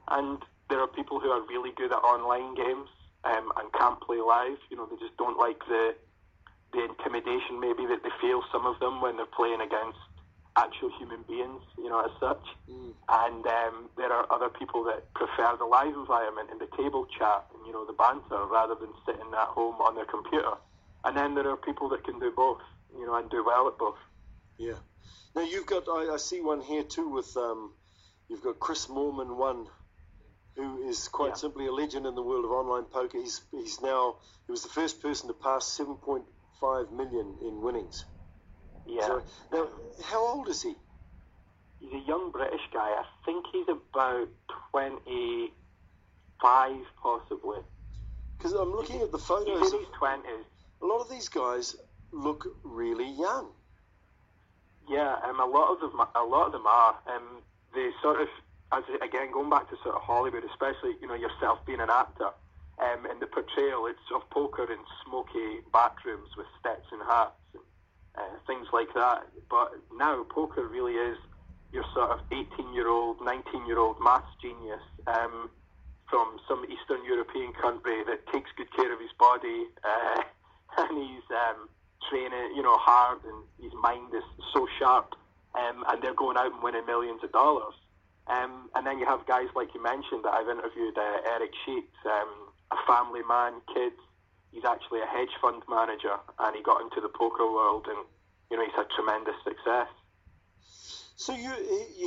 And 0.08 0.42
there 0.68 0.80
are 0.80 0.88
people 0.88 1.20
who 1.20 1.30
are 1.30 1.40
really 1.46 1.72
good 1.76 1.92
at 1.92 2.02
online 2.04 2.54
games 2.54 2.88
um, 3.25 3.52
and 3.56 3.72
can't 3.72 4.00
play 4.00 4.18
live. 4.18 4.58
You 4.70 4.76
know, 4.76 4.87
they 4.87 4.96
just 4.96 5.16
don't 5.16 5.38
like 5.38 5.60
the 5.68 5.94
the 6.72 6.84
intimidation 6.87 7.58
maybe 7.58 7.82
that 7.87 8.02
they 8.04 8.14
feel 8.20 8.42
some 8.52 8.64
of 8.64 8.78
them 8.78 9.00
when 9.00 9.16
they're 9.16 9.34
playing 9.34 9.60
against 9.60 9.99
actual 10.57 10.90
human 10.99 11.23
beings, 11.28 11.62
you 11.78 11.88
know, 11.88 12.00
as 12.00 12.11
such. 12.19 12.45
Mm. 12.69 12.92
And 13.09 13.47
um, 13.47 13.90
there 13.97 14.12
are 14.12 14.26
other 14.33 14.49
people 14.49 14.85
that 14.85 15.12
prefer 15.14 15.57
the 15.57 15.64
live 15.64 15.95
environment 15.95 16.49
and 16.50 16.61
the 16.61 16.69
table 16.76 17.07
chat 17.07 17.47
and, 17.54 17.66
you 17.66 17.73
know, 17.73 17.87
the 17.87 17.92
banter 17.92 18.47
rather 18.47 18.75
than 18.75 18.90
sitting 19.07 19.33
at 19.33 19.49
home 19.49 19.76
on 19.76 19.95
their 19.95 20.04
computer. 20.04 20.54
And 21.04 21.16
then 21.16 21.35
there 21.35 21.49
are 21.49 21.57
people 21.57 21.88
that 21.90 22.04
can 22.04 22.19
do 22.19 22.33
both, 22.35 22.61
you 22.97 23.07
know, 23.07 23.14
and 23.14 23.30
do 23.30 23.45
well 23.45 23.69
at 23.69 23.78
both. 23.78 23.99
Yeah. 24.59 24.75
Now 25.35 25.42
you've 25.42 25.66
got, 25.66 25.88
I, 25.88 26.14
I 26.14 26.16
see 26.16 26.40
one 26.40 26.61
here 26.61 26.83
too 26.83 27.09
with, 27.09 27.37
um, 27.37 27.73
you've 28.28 28.42
got 28.42 28.59
Chris 28.59 28.87
Moorman 28.87 29.37
one, 29.37 29.66
who 30.57 30.88
is 30.88 31.09
quite 31.09 31.30
yeah. 31.30 31.35
simply 31.35 31.66
a 31.66 31.73
legend 31.73 32.07
in 32.07 32.14
the 32.14 32.23
world 32.23 32.45
of 32.45 32.50
online 32.50 32.85
poker. 32.85 33.19
He's, 33.19 33.40
he's 33.52 33.80
now, 33.80 34.16
he 34.47 34.50
was 34.50 34.62
the 34.62 34.69
first 34.69 35.00
person 35.00 35.28
to 35.28 35.35
pass 35.35 35.78
7.5 35.80 36.92
million 36.92 37.37
in 37.40 37.62
winnings. 37.62 38.04
Yeah. 38.90 39.06
So, 39.06 39.23
now, 39.52 39.68
how 40.02 40.26
old 40.26 40.49
is 40.49 40.62
he? 40.62 40.75
He's 41.80 41.92
a 41.92 41.99
young 42.06 42.30
British 42.30 42.61
guy. 42.73 42.80
I 42.80 43.04
think 43.25 43.47
he's 43.52 43.68
about 43.68 44.28
25, 44.73 45.52
possibly. 47.02 47.59
Because 48.37 48.52
I'm 48.52 48.73
looking 48.73 49.00
at 49.00 49.12
the 49.12 49.18
photos. 49.18 49.61
He's 49.61 49.73
in 49.73 49.78
his 49.80 49.88
20s. 50.00 50.44
A 50.82 50.87
lot 50.87 51.00
of 51.00 51.09
these 51.11 51.28
guys 51.28 51.76
look 52.12 52.47
really 52.64 53.11
young. 53.12 53.49
Yeah, 54.88 55.16
um, 55.25 55.38
a 55.40 55.47
lot 55.47 55.73
of 55.73 55.80
them, 55.80 56.00
a 56.00 56.25
lot 56.25 56.47
of 56.47 56.52
them 56.52 56.66
are. 56.66 56.97
Um, 57.06 57.42
they 57.75 57.90
sort 58.02 58.20
of, 58.20 58.28
as 58.73 58.82
again, 59.02 59.30
going 59.32 59.49
back 59.49 59.70
to 59.70 59.76
sort 59.85 59.94
of 59.94 60.02
Hollywood, 60.02 60.42
especially 60.44 60.97
you 61.00 61.06
know 61.06 61.14
yourself 61.14 61.64
being 61.64 61.80
an 61.80 61.90
actor, 61.90 62.30
um, 62.82 63.06
and 63.09 63.20
the 63.20 63.26
portrayal 63.26 63.87
it's 63.87 64.00
of 64.12 64.28
poker 64.30 64.64
in 64.64 64.78
smoky 65.06 65.61
backrooms 65.73 66.35
with 66.37 66.47
Stetson 66.59 66.99
hats 67.06 67.39
and 68.17 68.40
things 68.47 68.67
like 68.73 68.93
that. 68.95 69.26
But 69.49 69.73
now 69.97 70.25
poker 70.29 70.67
really 70.67 70.95
is 70.95 71.17
your 71.73 71.85
sort 71.95 72.11
of 72.11 72.21
18 72.33 72.75
year 72.75 72.88
old, 72.88 73.19
19 73.23 73.67
year 73.67 73.79
old 73.79 73.97
maths 74.02 74.26
genius 74.43 74.83
um, 75.07 75.50
from 76.09 76.38
some 76.49 76.64
Eastern 76.64 77.05
European 77.05 77.52
country 77.52 78.02
that 78.05 78.26
takes 78.33 78.50
good 78.57 78.73
care 78.75 78.93
of 78.93 79.00
his 79.00 79.12
body 79.19 79.67
uh, 79.85 80.23
and 80.79 80.99
he's 80.99 81.26
um, 81.31 81.69
training, 82.09 82.55
you 82.57 82.62
know, 82.62 82.76
hard 82.79 83.19
and 83.25 83.44
his 83.62 83.73
mind 83.81 84.12
is 84.14 84.25
so 84.53 84.66
sharp. 84.79 85.14
Um, 85.55 85.85
and 85.88 86.01
they're 86.01 86.14
going 86.14 86.37
out 86.37 86.53
and 86.53 86.62
winning 86.62 86.87
millions 86.87 87.25
of 87.25 87.33
dollars. 87.33 87.75
Um, 88.29 88.70
and 88.77 88.87
then 88.87 89.01
you 89.01 89.07
have 89.07 89.27
guys 89.27 89.49
like 89.57 89.75
you 89.75 89.83
mentioned 89.83 90.23
that 90.23 90.33
I've 90.33 90.49
interviewed, 90.49 90.96
uh, 90.96 91.35
Eric 91.35 91.51
Sheets, 91.66 91.96
um, 92.07 92.55
a 92.70 92.77
family 92.87 93.23
man, 93.29 93.55
kids, 93.75 93.99
he's 94.52 94.64
actually 94.64 95.00
a 95.00 95.06
hedge 95.06 95.34
fund 95.40 95.62
manager, 95.68 96.16
and 96.38 96.56
he 96.56 96.62
got 96.62 96.82
into 96.82 97.00
the 97.00 97.08
poker 97.08 97.50
world, 97.50 97.86
and 97.88 97.98
you 98.50 98.56
know 98.56 98.64
he's 98.64 98.74
had 98.74 98.88
tremendous 98.90 99.36
success. 99.44 99.88
So 101.16 101.34
you, 101.34 101.52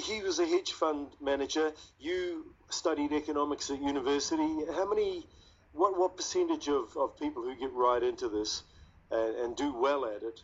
he 0.02 0.22
was 0.22 0.40
a 0.40 0.46
hedge 0.46 0.72
fund 0.72 1.08
manager. 1.22 1.72
You 2.00 2.56
studied 2.70 3.12
economics 3.12 3.70
at 3.70 3.80
university. 3.80 4.66
How 4.74 4.90
many, 4.90 5.28
what 5.72 5.98
what 5.98 6.18
percentage 6.18 6.68
of, 6.68 6.98
of 6.98 7.20
people 7.20 7.44
who 7.44 7.56
get 7.56 7.72
right 7.74 8.02
into 8.02 8.28
this 8.28 8.64
and, 9.12 9.36
and 9.36 9.56
do 9.56 9.72
well 9.72 10.06
at 10.06 10.24
it, 10.24 10.42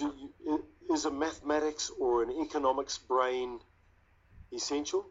you, 0.00 0.64
is 0.90 1.04
a 1.04 1.10
mathematics 1.10 1.90
or 1.98 2.22
an 2.24 2.32
economics 2.42 2.98
brain 2.98 3.60
essential? 4.52 5.06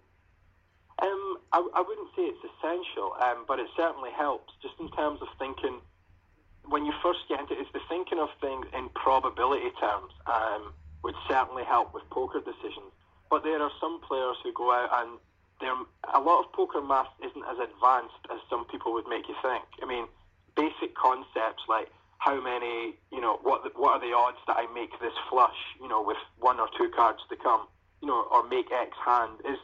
Um, 1.04 1.38
I, 1.52 1.60
I 1.76 1.82
wouldn't 1.84 2.08
say 2.16 2.32
it's 2.32 2.40
essential, 2.40 3.12
um, 3.20 3.44
but 3.48 3.60
it 3.60 3.68
certainly 3.76 4.12
helps 4.16 4.54
just 4.62 4.76
in 4.80 4.90
terms 4.92 5.22
of 5.22 5.28
thinking. 5.38 5.84
When 6.66 6.86
you 6.86 6.94
first 7.04 7.20
get 7.28 7.42
into 7.42 7.60
it, 7.60 7.60
it's 7.60 7.74
the 7.76 7.84
thinking 7.90 8.20
of 8.20 8.30
things 8.40 8.66
in 8.72 8.88
probability 8.96 9.68
terms 9.84 10.16
um, 10.26 10.72
would 11.04 11.16
certainly 11.28 11.68
help 11.68 11.94
with 11.94 12.08
poker 12.10 12.40
decisions. 12.40 12.88
But 13.30 13.44
there 13.44 13.60
are 13.60 13.72
some 13.82 14.00
players 14.08 14.38
who 14.44 14.54
go 14.54 14.72
out 14.72 14.90
and 15.04 15.20
a 16.14 16.20
lot 16.20 16.44
of 16.44 16.52
poker 16.54 16.82
math 16.82 17.12
isn't 17.20 17.46
as 17.52 17.58
advanced 17.60 18.24
as 18.32 18.40
some 18.50 18.66
people 18.66 18.94
would 18.94 19.08
make 19.08 19.28
you 19.28 19.36
think. 19.42 19.64
I 19.82 19.86
mean, 19.86 20.08
basic 20.56 20.96
concepts 20.96 21.64
like 21.68 21.90
how 22.18 22.40
many, 22.42 22.96
you 23.12 23.20
know, 23.20 23.40
what 23.44 23.64
the, 23.64 23.72
what 23.76 24.00
are 24.00 24.00
the 24.00 24.16
odds 24.16 24.38
that 24.48 24.56
I 24.58 24.72
make 24.74 24.92
this 25.00 25.14
flush, 25.30 25.58
you 25.82 25.88
know, 25.88 26.02
with 26.02 26.18
one 26.40 26.60
or 26.60 26.70
two 26.78 26.90
cards 26.96 27.20
to 27.30 27.36
come, 27.36 27.68
you 28.02 28.08
know, 28.08 28.28
or 28.32 28.48
make 28.48 28.72
X 28.72 28.96
hand 29.06 29.40
is 29.44 29.58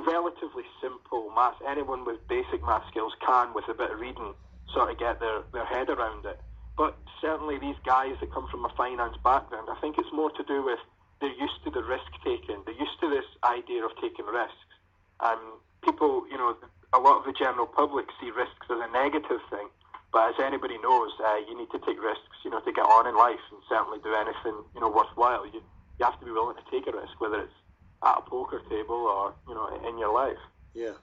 relatively 0.00 0.64
simple 0.80 1.30
math. 1.34 1.60
Anyone 1.68 2.04
with 2.04 2.26
basic 2.28 2.64
math 2.64 2.86
skills 2.88 3.12
can, 3.24 3.52
with 3.54 3.68
a 3.68 3.74
bit 3.74 3.90
of 3.90 4.00
reading, 4.00 4.34
sort 4.72 4.90
of 4.90 4.98
get 4.98 5.20
their, 5.20 5.42
their 5.52 5.66
head 5.66 5.88
around 5.88 6.24
it. 6.24 6.40
But 6.76 6.96
certainly 7.20 7.58
these 7.58 7.76
guys 7.84 8.16
that 8.20 8.32
come 8.32 8.48
from 8.48 8.64
a 8.64 8.72
finance 8.76 9.16
background, 9.22 9.68
I 9.70 9.78
think 9.80 9.98
it's 9.98 10.12
more 10.12 10.30
to 10.30 10.42
do 10.44 10.64
with 10.64 10.78
they're 11.20 11.30
used 11.38 11.62
to 11.64 11.70
the 11.70 11.84
risk 11.84 12.10
taking. 12.24 12.58
They're 12.66 12.74
used 12.74 12.98
to 13.00 13.08
this 13.08 13.28
idea 13.44 13.84
of 13.84 13.92
taking 14.02 14.26
risks. 14.26 14.74
And 15.20 15.38
people, 15.84 16.26
you 16.26 16.36
know, 16.36 16.56
a 16.92 16.98
lot 16.98 17.22
of 17.22 17.24
the 17.24 17.32
general 17.32 17.66
public 17.66 18.06
see 18.20 18.30
risks 18.34 18.66
as 18.66 18.80
a 18.82 18.90
negative 18.90 19.38
thing. 19.48 19.70
But 20.12 20.34
as 20.34 20.36
anybody 20.42 20.76
knows, 20.82 21.14
uh, 21.24 21.40
you 21.48 21.56
need 21.56 21.70
to 21.70 21.80
take 21.86 22.02
risks, 22.02 22.36
you 22.44 22.50
know, 22.50 22.60
to 22.60 22.72
get 22.72 22.84
on 22.84 23.06
in 23.06 23.16
life 23.16 23.40
and 23.54 23.62
certainly 23.68 23.98
do 24.02 24.12
anything, 24.12 24.60
you 24.74 24.80
know, 24.82 24.90
worthwhile. 24.90 25.46
You, 25.46 25.62
you 25.62 26.04
have 26.04 26.18
to 26.18 26.26
be 26.26 26.32
willing 26.32 26.56
to 26.58 26.66
take 26.68 26.84
a 26.90 26.92
risk, 26.92 27.16
whether 27.18 27.40
it's 27.40 27.60
at 28.04 28.18
a 28.18 28.22
poker 28.22 28.60
table 28.68 28.94
or 28.94 29.34
you 29.48 29.54
know 29.54 29.88
in 29.88 29.98
your 29.98 30.12
life. 30.12 30.38
Yeah, 30.74 30.94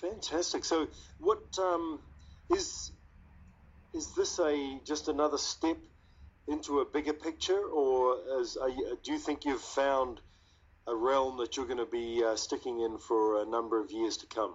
fantastic. 0.00 0.64
So, 0.64 0.88
what 1.18 1.42
um, 1.58 2.00
is 2.50 2.92
is 3.94 4.14
this 4.14 4.38
a 4.38 4.80
just 4.84 5.08
another 5.08 5.38
step 5.38 5.78
into 6.48 6.80
a 6.80 6.84
bigger 6.84 7.12
picture, 7.12 7.60
or 7.60 8.16
you, 8.68 8.98
do 9.02 9.12
you 9.12 9.18
think 9.18 9.44
you've 9.44 9.60
found 9.60 10.20
a 10.86 10.94
realm 10.94 11.38
that 11.38 11.56
you're 11.56 11.66
going 11.66 11.78
to 11.78 11.86
be 11.86 12.22
uh, 12.24 12.34
sticking 12.36 12.80
in 12.80 12.98
for 12.98 13.42
a 13.42 13.46
number 13.46 13.80
of 13.80 13.90
years 13.90 14.16
to 14.18 14.26
come? 14.26 14.54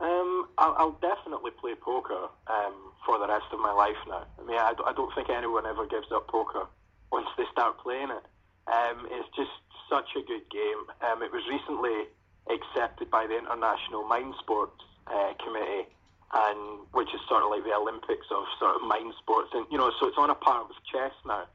Um, 0.00 0.48
I'll, 0.58 0.74
I'll, 0.76 0.98
definitely 1.00 1.52
play 1.52 1.74
poker 1.80 2.28
um, 2.48 2.74
for 3.06 3.18
the 3.18 3.28
rest 3.28 3.46
of 3.52 3.60
my 3.60 3.72
life 3.72 3.96
now. 4.08 4.26
I 4.38 4.44
mean, 4.44 4.58
I, 4.58 4.74
I, 4.84 4.92
don't 4.92 5.14
think 5.14 5.30
anyone 5.30 5.66
ever 5.66 5.86
gives 5.86 6.10
up 6.12 6.26
poker 6.26 6.66
once 7.12 7.28
they 7.38 7.44
start 7.52 7.78
playing 7.78 8.10
it. 8.10 8.24
Um, 8.66 9.06
it's 9.10 9.28
just 9.36 9.54
such 9.88 10.16
a 10.16 10.22
good 10.22 10.48
game. 10.50 10.82
Um, 11.02 11.22
it 11.22 11.32
was 11.32 11.42
recently 11.48 12.08
accepted 12.50 13.10
by 13.10 13.26
the 13.26 13.38
International 13.38 14.04
Mind 14.04 14.34
Sports 14.40 14.80
uh, 15.06 15.32
Committee, 15.42 15.88
and 16.32 16.86
which 16.92 17.12
is 17.14 17.20
sort 17.28 17.42
of 17.42 17.50
like 17.50 17.64
the 17.64 17.74
Olympics 17.74 18.26
of 18.30 18.44
sort 18.58 18.76
of 18.76 18.82
mind 18.82 19.14
sports, 19.18 19.50
and 19.54 19.66
you 19.70 19.78
know, 19.78 19.92
so 20.00 20.08
it's 20.08 20.18
on 20.18 20.30
a 20.30 20.34
par 20.34 20.64
with 20.66 20.76
chess 20.90 21.12
now 21.26 21.46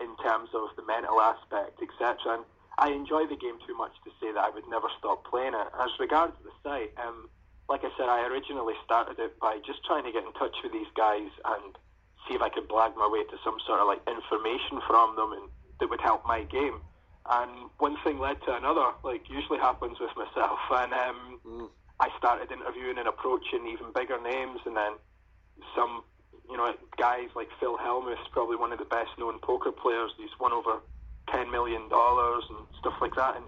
in 0.00 0.14
terms 0.22 0.48
of 0.54 0.70
the 0.76 0.84
mental 0.86 1.20
aspect, 1.20 1.82
etc. 1.82 2.38
And 2.38 2.44
I 2.78 2.94
enjoy 2.94 3.26
the 3.26 3.36
game 3.36 3.58
too 3.66 3.76
much 3.76 3.92
to 4.04 4.10
say 4.22 4.30
that 4.32 4.38
I 4.38 4.50
would 4.50 4.68
never 4.70 4.86
stop 4.98 5.26
playing 5.26 5.54
it. 5.54 5.68
As 5.74 5.90
regards 5.98 6.38
the 6.46 6.54
site, 6.62 6.94
um, 7.02 7.28
like 7.68 7.82
I 7.82 7.90
said, 7.98 8.08
I 8.08 8.26
originally 8.30 8.74
started 8.84 9.18
it 9.18 9.38
by 9.40 9.58
just 9.66 9.84
trying 9.84 10.04
to 10.04 10.12
get 10.12 10.24
in 10.24 10.32
touch 10.38 10.54
with 10.62 10.72
these 10.72 10.88
guys 10.96 11.28
and 11.44 11.74
see 12.26 12.34
if 12.34 12.42
I 12.42 12.48
could 12.48 12.68
blag 12.68 12.96
my 12.96 13.08
way 13.10 13.24
to 13.24 13.36
some 13.42 13.58
sort 13.66 13.80
of 13.80 13.88
like 13.88 14.00
information 14.06 14.80
from 14.86 15.16
them 15.16 15.32
and 15.32 15.50
that 15.80 15.90
would 15.90 16.00
help 16.00 16.24
my 16.26 16.42
game 16.44 16.80
and 17.30 17.70
one 17.78 17.96
thing 18.04 18.18
led 18.18 18.40
to 18.42 18.56
another, 18.56 18.92
like 19.04 19.28
usually 19.28 19.58
happens 19.58 19.98
with 20.00 20.10
myself. 20.16 20.58
And 20.70 20.92
um, 20.92 21.40
mm. 21.46 21.68
I 22.00 22.08
started 22.16 22.50
interviewing 22.50 22.98
and 22.98 23.08
approaching 23.08 23.66
even 23.66 23.92
bigger 23.92 24.20
names, 24.20 24.60
and 24.64 24.76
then 24.76 24.92
some, 25.76 26.04
you 26.48 26.56
know, 26.56 26.72
guys 26.96 27.28
like 27.34 27.48
Phil 27.60 27.76
Hellmuth, 27.76 28.30
probably 28.32 28.56
one 28.56 28.72
of 28.72 28.78
the 28.78 28.86
best 28.86 29.10
known 29.18 29.38
poker 29.40 29.72
players. 29.72 30.12
He's 30.16 30.32
won 30.40 30.52
over 30.52 30.80
ten 31.30 31.50
million 31.50 31.88
dollars 31.88 32.44
and 32.48 32.58
stuff 32.78 32.94
like 33.00 33.14
that. 33.16 33.36
And 33.36 33.44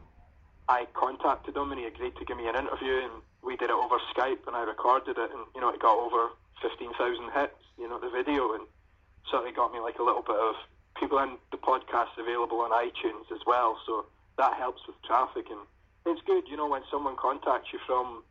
I 0.69 0.87
contacted 0.95 1.57
him, 1.57 1.73
and 1.73 1.81
he 1.81 1.87
agreed 1.87 2.17
to 2.17 2.25
give 2.25 2.37
me 2.37 2.49
an 2.49 2.57
interview, 2.57 3.01
and 3.05 3.23
we 3.43 3.57
did 3.57 3.71
it 3.71 3.77
over 3.77 3.97
Skype, 4.15 4.47
and 4.47 4.57
I 4.57 4.63
recorded 4.63 5.17
it, 5.17 5.31
and 5.31 5.47
you 5.55 5.61
know, 5.61 5.71
it 5.71 5.81
got 5.81 5.97
over 5.97 6.31
fifteen 6.61 6.93
thousand 6.95 7.31
hits. 7.33 7.57
You 7.79 7.89
know, 7.89 7.99
the 7.99 8.11
video 8.11 8.53
and 8.53 8.67
certainly 9.31 9.53
got 9.53 9.73
me 9.73 9.81
like 9.81 9.99
a 9.99 10.03
little 10.03 10.23
bit 10.23 10.37
of 10.37 10.55
people 11.01 11.19
and 11.19 11.33
the 11.51 11.57
podcast 11.57 12.11
available 12.19 12.61
on 12.61 12.71
iTunes 12.71 13.33
as 13.33 13.41
well. 13.47 13.79
So 13.87 14.07
that 14.39 14.55
helps 14.55 14.87
with 14.87 14.97
traffic 15.03 15.47
and 15.51 15.61
it's 16.07 16.21
good. 16.27 16.45
You 16.49 16.57
know, 16.57 16.69
when 16.69 16.83
someone 16.91 17.17
contacts 17.17 17.73
you 17.73 17.79
from, 17.87 18.23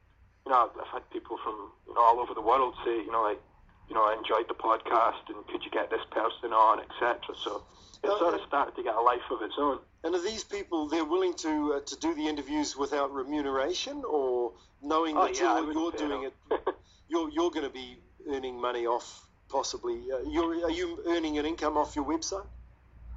you 0.46 0.52
know, 0.52 0.70
I've 0.80 0.88
had 0.88 1.10
people 1.12 1.38
from 1.44 1.72
you 1.88 1.94
know 1.96 2.02
all 2.02 2.20
over 2.20 2.34
the 2.34 2.42
world 2.42 2.76
say, 2.86 2.96
you 2.98 3.12
know, 3.12 3.22
like, 3.24 3.42
you 3.90 3.96
know, 3.96 4.04
I 4.04 4.16
enjoyed 4.18 4.48
the 4.48 4.54
podcast 4.54 5.28
and 5.30 5.46
could 5.48 5.64
you 5.66 5.72
get 5.72 5.90
this 5.90 6.06
person 6.12 6.54
on, 6.54 6.80
etc. 6.80 7.20
So 7.44 7.64
it's 8.04 8.18
sort 8.20 8.34
of 8.36 8.42
started 8.48 8.76
to 8.76 8.84
get 8.84 8.96
a 8.96 9.02
life 9.02 9.28
of 9.32 9.42
its 9.42 9.56
own. 9.58 9.80
And 10.04 10.16
are 10.16 10.22
these 10.22 10.44
people 10.44 10.88
they're 10.88 11.06
willing 11.06 11.34
to 11.36 11.74
uh, 11.74 11.80
to 11.86 11.96
do 12.00 12.14
the 12.16 12.28
interviews 12.28 12.78
without 12.78 13.12
remuneration, 13.14 14.04
or 14.08 14.54
knowing 14.82 15.18
Oh, 15.18 15.26
that 15.26 15.40
yeah, 15.40 15.60
you're, 15.62 15.74
you're 15.74 15.92
doing 15.92 16.22
no. 16.50 16.56
it, 16.58 16.76
you're 17.10 17.30
you're 17.30 17.52
going 17.52 17.66
to 17.66 17.70
be 17.74 17.98
earning 18.30 18.60
money 18.60 18.86
off 18.88 19.26
possibly. 19.50 20.00
Uh, 20.12 20.20
you're 20.30 20.66
are 20.66 20.72
you 20.72 21.04
earning 21.08 21.38
an 21.38 21.46
income 21.46 21.78
off 21.78 21.96
your 21.96 22.06
website? 22.06 22.46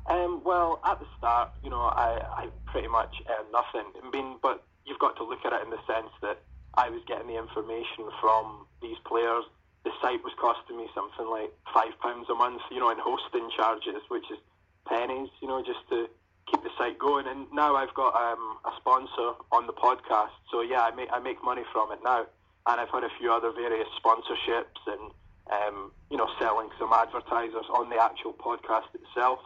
Um, 0.06 0.42
well, 0.44 0.80
at 0.84 0.98
the 0.98 1.06
start, 1.18 1.52
you 1.62 1.70
know, 1.70 1.80
I, 1.80 2.46
I 2.46 2.48
pretty 2.66 2.88
much 2.88 3.14
earned 3.30 3.52
nothing. 3.52 3.86
I 4.02 4.10
mean, 4.10 4.38
but 4.42 4.64
you've 4.84 4.98
got 4.98 5.16
to 5.16 5.24
look 5.24 5.44
at 5.44 5.52
it 5.52 5.62
in 5.62 5.70
the 5.70 5.78
sense 5.86 6.10
that 6.22 6.42
I 6.74 6.90
was 6.90 7.02
getting 7.06 7.28
the 7.28 7.38
information 7.38 8.10
from 8.20 8.66
these 8.80 8.98
players. 9.06 9.44
The 9.84 9.90
site 10.00 10.22
was 10.24 10.32
costing 10.38 10.76
me 10.76 10.88
something 10.94 11.26
like 11.30 11.52
five 11.74 11.94
pounds 12.00 12.26
a 12.30 12.34
month, 12.34 12.62
you 12.70 12.80
know, 12.80 12.90
in 12.90 12.98
hosting 12.98 13.50
charges, 13.56 14.02
which 14.08 14.26
is 14.30 14.38
pennies, 14.86 15.30
you 15.40 15.48
know, 15.48 15.62
just 15.62 15.86
to 15.90 16.08
keep 16.50 16.62
the 16.62 16.70
site 16.78 16.98
going. 16.98 17.26
And 17.26 17.46
now 17.52 17.76
I've 17.76 17.94
got 17.94 18.14
um, 18.14 18.58
a 18.66 18.72
sponsor 18.78 19.38
on 19.50 19.66
the 19.66 19.72
podcast, 19.72 20.34
so 20.50 20.62
yeah, 20.62 20.82
I 20.82 20.90
make 20.94 21.10
I 21.12 21.18
make 21.18 21.42
money 21.42 21.62
from 21.72 21.92
it 21.92 21.98
now. 22.02 22.26
And 22.66 22.80
I've 22.80 22.90
had 22.90 23.02
a 23.02 23.10
few 23.18 23.32
other 23.32 23.50
various 23.50 23.90
sponsorships 23.98 24.78
and 24.86 25.10
um, 25.50 25.90
you 26.10 26.16
know, 26.16 26.28
selling 26.38 26.70
some 26.78 26.92
advertisers 26.92 27.66
on 27.74 27.90
the 27.90 27.98
actual 28.00 28.32
podcast 28.32 28.94
itself 28.94 29.40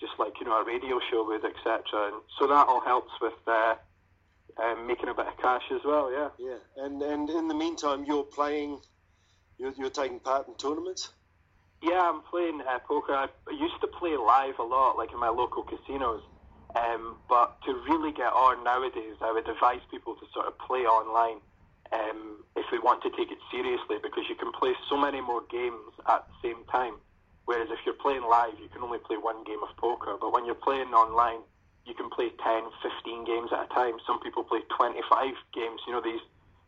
just 0.00 0.12
like 0.18 0.32
you 0.40 0.46
know 0.46 0.60
a 0.60 0.64
radio 0.64 1.00
show 1.10 1.24
would, 1.26 1.44
etc. 1.44 1.82
And 1.94 2.22
so 2.38 2.46
that 2.46 2.68
all 2.68 2.80
helps 2.80 3.12
with 3.20 3.34
uh, 3.46 3.74
um, 4.62 4.86
making 4.86 5.08
a 5.08 5.14
bit 5.14 5.26
of 5.26 5.36
cash 5.38 5.64
as 5.72 5.80
well. 5.84 6.12
Yeah. 6.12 6.28
Yeah, 6.38 6.84
and 6.84 7.02
and 7.02 7.30
in 7.30 7.48
the 7.48 7.54
meantime, 7.54 8.04
you're 8.04 8.24
playing, 8.24 8.80
you're, 9.58 9.72
you're 9.76 9.90
taking 9.90 10.20
part 10.20 10.48
in 10.48 10.54
tournaments. 10.54 11.10
Yeah, 11.82 12.00
I'm 12.00 12.22
playing 12.22 12.62
uh, 12.62 12.78
poker. 12.86 13.12
I 13.12 13.28
used 13.50 13.80
to 13.82 13.86
play 13.86 14.16
live 14.16 14.58
a 14.58 14.62
lot, 14.62 14.96
like 14.96 15.12
in 15.12 15.20
my 15.20 15.28
local 15.28 15.62
casinos. 15.62 16.22
Um, 16.74 17.16
but 17.28 17.56
to 17.66 17.74
really 17.88 18.10
get 18.10 18.32
on 18.32 18.64
nowadays, 18.64 19.14
I 19.20 19.30
would 19.30 19.48
advise 19.48 19.80
people 19.90 20.14
to 20.16 20.26
sort 20.32 20.46
of 20.46 20.58
play 20.58 20.80
online 20.80 21.38
um, 21.92 22.42
if 22.56 22.66
they 22.70 22.78
want 22.78 23.02
to 23.02 23.10
take 23.10 23.30
it 23.30 23.38
seriously, 23.50 23.98
because 24.02 24.24
you 24.28 24.34
can 24.34 24.50
play 24.52 24.72
so 24.88 24.96
many 24.96 25.20
more 25.20 25.42
games 25.50 25.92
at 26.08 26.26
the 26.26 26.48
same 26.48 26.64
time. 26.72 26.94
Whereas 27.46 27.68
if 27.70 27.78
you're 27.84 27.94
playing 27.94 28.22
live, 28.22 28.54
you 28.60 28.68
can 28.68 28.82
only 28.82 28.98
play 28.98 29.16
one 29.16 29.44
game 29.44 29.62
of 29.62 29.76
poker. 29.76 30.16
But 30.20 30.32
when 30.32 30.44
you're 30.46 30.54
playing 30.54 30.94
online, 30.94 31.40
you 31.86 31.94
can 31.94 32.08
play 32.10 32.30
10, 32.42 32.62
15 32.82 33.24
games 33.24 33.50
at 33.52 33.64
a 33.64 33.68
time. 33.74 33.94
Some 34.06 34.20
people 34.20 34.44
play 34.44 34.60
25 34.76 35.34
games. 35.52 35.80
You 35.86 35.92
know, 35.92 36.00
these 36.00 36.20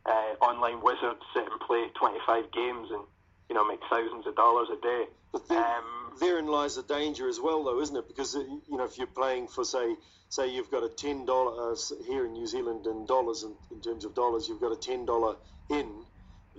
uh, 0.05 0.37
online 0.45 0.83
wizards 0.83 1.21
sit 1.35 1.45
and 1.51 1.61
play 1.61 1.89
25 1.99 2.53
games 2.53 2.89
and, 2.91 3.03
you 3.49 3.55
know, 3.55 3.65
make 3.67 3.81
thousands 3.89 4.27
of 4.27 4.37
dollars 4.37 4.69
a 4.71 4.81
day. 4.83 5.05
But 5.33 5.49
there, 5.49 5.65
Um, 5.65 6.13
therein 6.21 6.47
lies 6.47 6.77
a 6.77 6.83
danger 6.83 7.29
as 7.29 7.41
well, 7.41 7.65
though, 7.65 7.81
isn't 7.81 7.97
it? 7.97 8.07
Because 8.09 8.37
uh, 8.37 8.41
you 8.41 8.77
know, 8.77 8.85
if 8.85 8.99
you're 8.99 9.07
playing 9.07 9.49
for 9.49 9.65
say, 9.65 9.97
say 10.29 10.49
you've 10.49 10.71
got 10.71 10.83
a 10.83 10.89
ten 10.89 11.25
dollar 11.25 11.73
uh, 11.73 11.77
here 12.07 12.27
in 12.27 12.33
New 12.33 12.47
Zealand 12.47 12.87
in 12.87 13.07
dollars, 13.07 13.43
in, 13.43 13.55
in 13.71 13.81
terms 13.81 14.05
of 14.05 14.15
dollars, 14.15 14.49
you've 14.49 14.61
got 14.61 14.73
a 14.73 14.77
ten 14.77 15.05
dollar 15.07 15.37
in, 15.71 16.05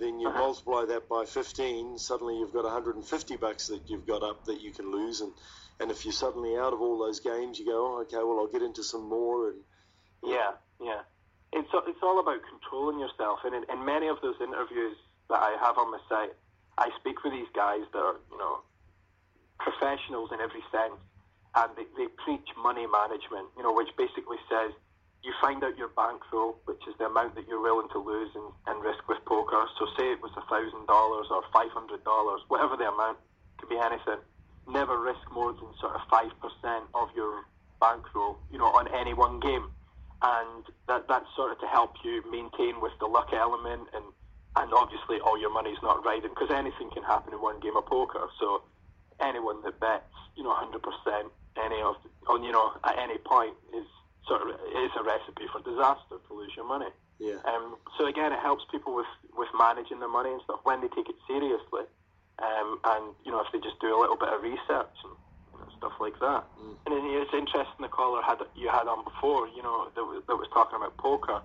then 0.00 0.20
you 0.20 0.28
Uh-huh. 0.28 0.38
multiply 0.38 0.84
that 0.86 1.08
by 1.08 1.24
fifteen. 1.24 1.98
Suddenly, 1.98 2.38
you've 2.38 2.52
got 2.52 2.64
150 2.64 3.36
bucks 3.36 3.66
that 3.68 3.88
you've 3.88 4.06
got 4.06 4.22
up 4.22 4.44
that 4.46 4.60
you 4.60 4.72
can 4.72 4.90
lose, 4.90 5.20
and 5.20 5.32
and 5.80 5.90
if 5.90 6.04
you're 6.04 6.12
suddenly 6.12 6.56
out 6.56 6.72
of 6.72 6.80
all 6.80 6.98
those 6.98 7.20
games, 7.20 7.58
you 7.58 7.64
go, 7.66 7.78
oh, 7.96 8.00
okay, 8.02 8.16
well, 8.16 8.40
I'll 8.40 8.48
get 8.48 8.62
into 8.62 8.82
some 8.82 9.08
more, 9.08 9.48
and 9.50 9.60
Yeah, 10.24 10.52
yeah. 10.80 11.02
It's 11.52 11.68
it's 11.72 12.02
all 12.02 12.18
about 12.20 12.40
controlling 12.48 12.98
yourself, 12.98 13.40
and 13.44 13.54
in, 13.54 13.64
in 13.70 13.84
many 13.84 14.08
of 14.08 14.20
those 14.20 14.34
interviews 14.40 14.96
that 15.30 15.40
I 15.40 15.56
have 15.60 15.78
on 15.78 15.90
my 15.90 15.98
site, 16.08 16.32
I 16.76 16.90
speak 17.00 17.22
with 17.24 17.32
these 17.32 17.48
guys 17.54 17.82
that 17.92 17.98
are 18.00 18.16
you 18.30 18.38
know 18.38 18.60
professionals 19.58 20.30
in 20.32 20.40
every 20.40 20.62
sense, 20.70 21.00
and 21.56 21.70
they, 21.76 21.86
they 21.96 22.08
preach 22.24 22.48
money 22.56 22.86
management, 22.86 23.48
you 23.56 23.62
know, 23.62 23.72
which 23.72 23.88
basically 23.96 24.38
says 24.48 24.72
you 25.22 25.32
find 25.40 25.62
out 25.64 25.76
your 25.76 25.88
bankroll, 25.88 26.56
which 26.64 26.82
is 26.88 26.94
the 26.98 27.06
amount 27.06 27.34
that 27.34 27.48
you're 27.48 27.62
willing 27.62 27.88
to 27.92 27.98
lose 27.98 28.30
and, 28.34 28.48
and 28.66 28.84
risk 28.84 29.02
with 29.08 29.18
poker. 29.26 29.66
So 29.78 29.86
say 29.98 30.12
it 30.12 30.22
was 30.22 30.32
thousand 30.48 30.86
dollars 30.86 31.26
or 31.30 31.42
five 31.52 31.70
hundred 31.70 32.02
dollars, 32.04 32.40
whatever 32.48 32.76
the 32.76 32.88
amount, 32.88 33.18
could 33.58 33.68
be 33.68 33.78
anything. 33.78 34.18
Never 34.66 35.00
risk 35.00 35.20
more 35.32 35.52
than 35.52 35.68
sort 35.80 35.94
of 35.94 36.02
five 36.10 36.32
percent 36.40 36.84
of 36.94 37.08
your 37.14 37.44
bankroll, 37.80 38.38
you 38.50 38.58
know, 38.58 38.72
on 38.72 38.88
any 38.94 39.14
one 39.14 39.40
game. 39.40 39.70
And 40.22 40.64
that 40.88 41.06
that's 41.08 41.28
sort 41.36 41.52
of 41.52 41.60
to 41.60 41.66
help 41.66 41.94
you 42.02 42.22
maintain 42.30 42.80
with 42.80 42.92
the 42.98 43.06
luck 43.06 43.30
element 43.32 43.88
and 43.94 44.04
and 44.56 44.72
obviously 44.74 45.20
all 45.20 45.38
your 45.38 45.52
money's 45.52 45.78
not 45.82 46.04
riding 46.04 46.30
because 46.34 46.50
anything 46.50 46.90
can 46.90 47.04
happen 47.04 47.32
in 47.32 47.40
one 47.40 47.60
game 47.60 47.76
of 47.76 47.86
poker. 47.86 48.26
So 48.40 48.62
anyone 49.20 49.62
that 49.62 49.78
bets, 49.78 50.10
you 50.34 50.42
know, 50.42 50.50
100% 50.50 50.82
any 51.58 51.80
of 51.82 51.96
on 52.26 52.42
you 52.42 52.52
know 52.52 52.72
at 52.84 52.98
any 52.98 53.18
point 53.18 53.54
is 53.74 53.86
sort 54.28 54.42
of 54.42 54.48
is 54.84 54.92
a 54.98 55.02
recipe 55.02 55.48
for 55.52 55.60
disaster 55.64 56.20
to 56.20 56.30
lose 56.34 56.52
your 56.54 56.66
money. 56.68 56.90
yeah, 57.18 57.40
Um, 57.44 57.76
so 57.96 58.06
again, 58.06 58.32
it 58.32 58.38
helps 58.38 58.64
people 58.70 58.94
with, 58.94 59.10
with 59.36 59.48
managing 59.58 59.98
their 60.00 60.12
money 60.12 60.30
and 60.30 60.40
stuff 60.44 60.60
when 60.64 60.80
they 60.80 60.88
take 60.88 61.08
it 61.08 61.16
seriously, 61.26 61.84
um, 62.38 62.78
and 62.84 63.14
you 63.24 63.32
know 63.32 63.40
if 63.40 63.48
they 63.52 63.58
just 63.58 63.80
do 63.80 63.90
a 63.96 63.98
little 63.98 64.16
bit 64.16 64.28
of 64.28 64.42
research 64.42 64.94
and 65.02 65.14
you 65.52 65.58
know, 65.58 65.68
stuff 65.76 65.92
like 65.98 66.18
that. 66.20 66.44
And 66.86 66.94
it, 66.94 67.02
it's 67.22 67.34
interesting 67.34 67.80
the 67.80 67.88
caller 67.88 68.22
had 68.22 68.38
you 68.54 68.68
had 68.68 68.86
on 68.86 69.02
before, 69.04 69.48
you 69.48 69.62
know, 69.62 69.88
that 69.94 70.04
was, 70.04 70.22
that 70.28 70.36
was 70.36 70.46
talking 70.52 70.76
about 70.76 70.96
poker 70.98 71.40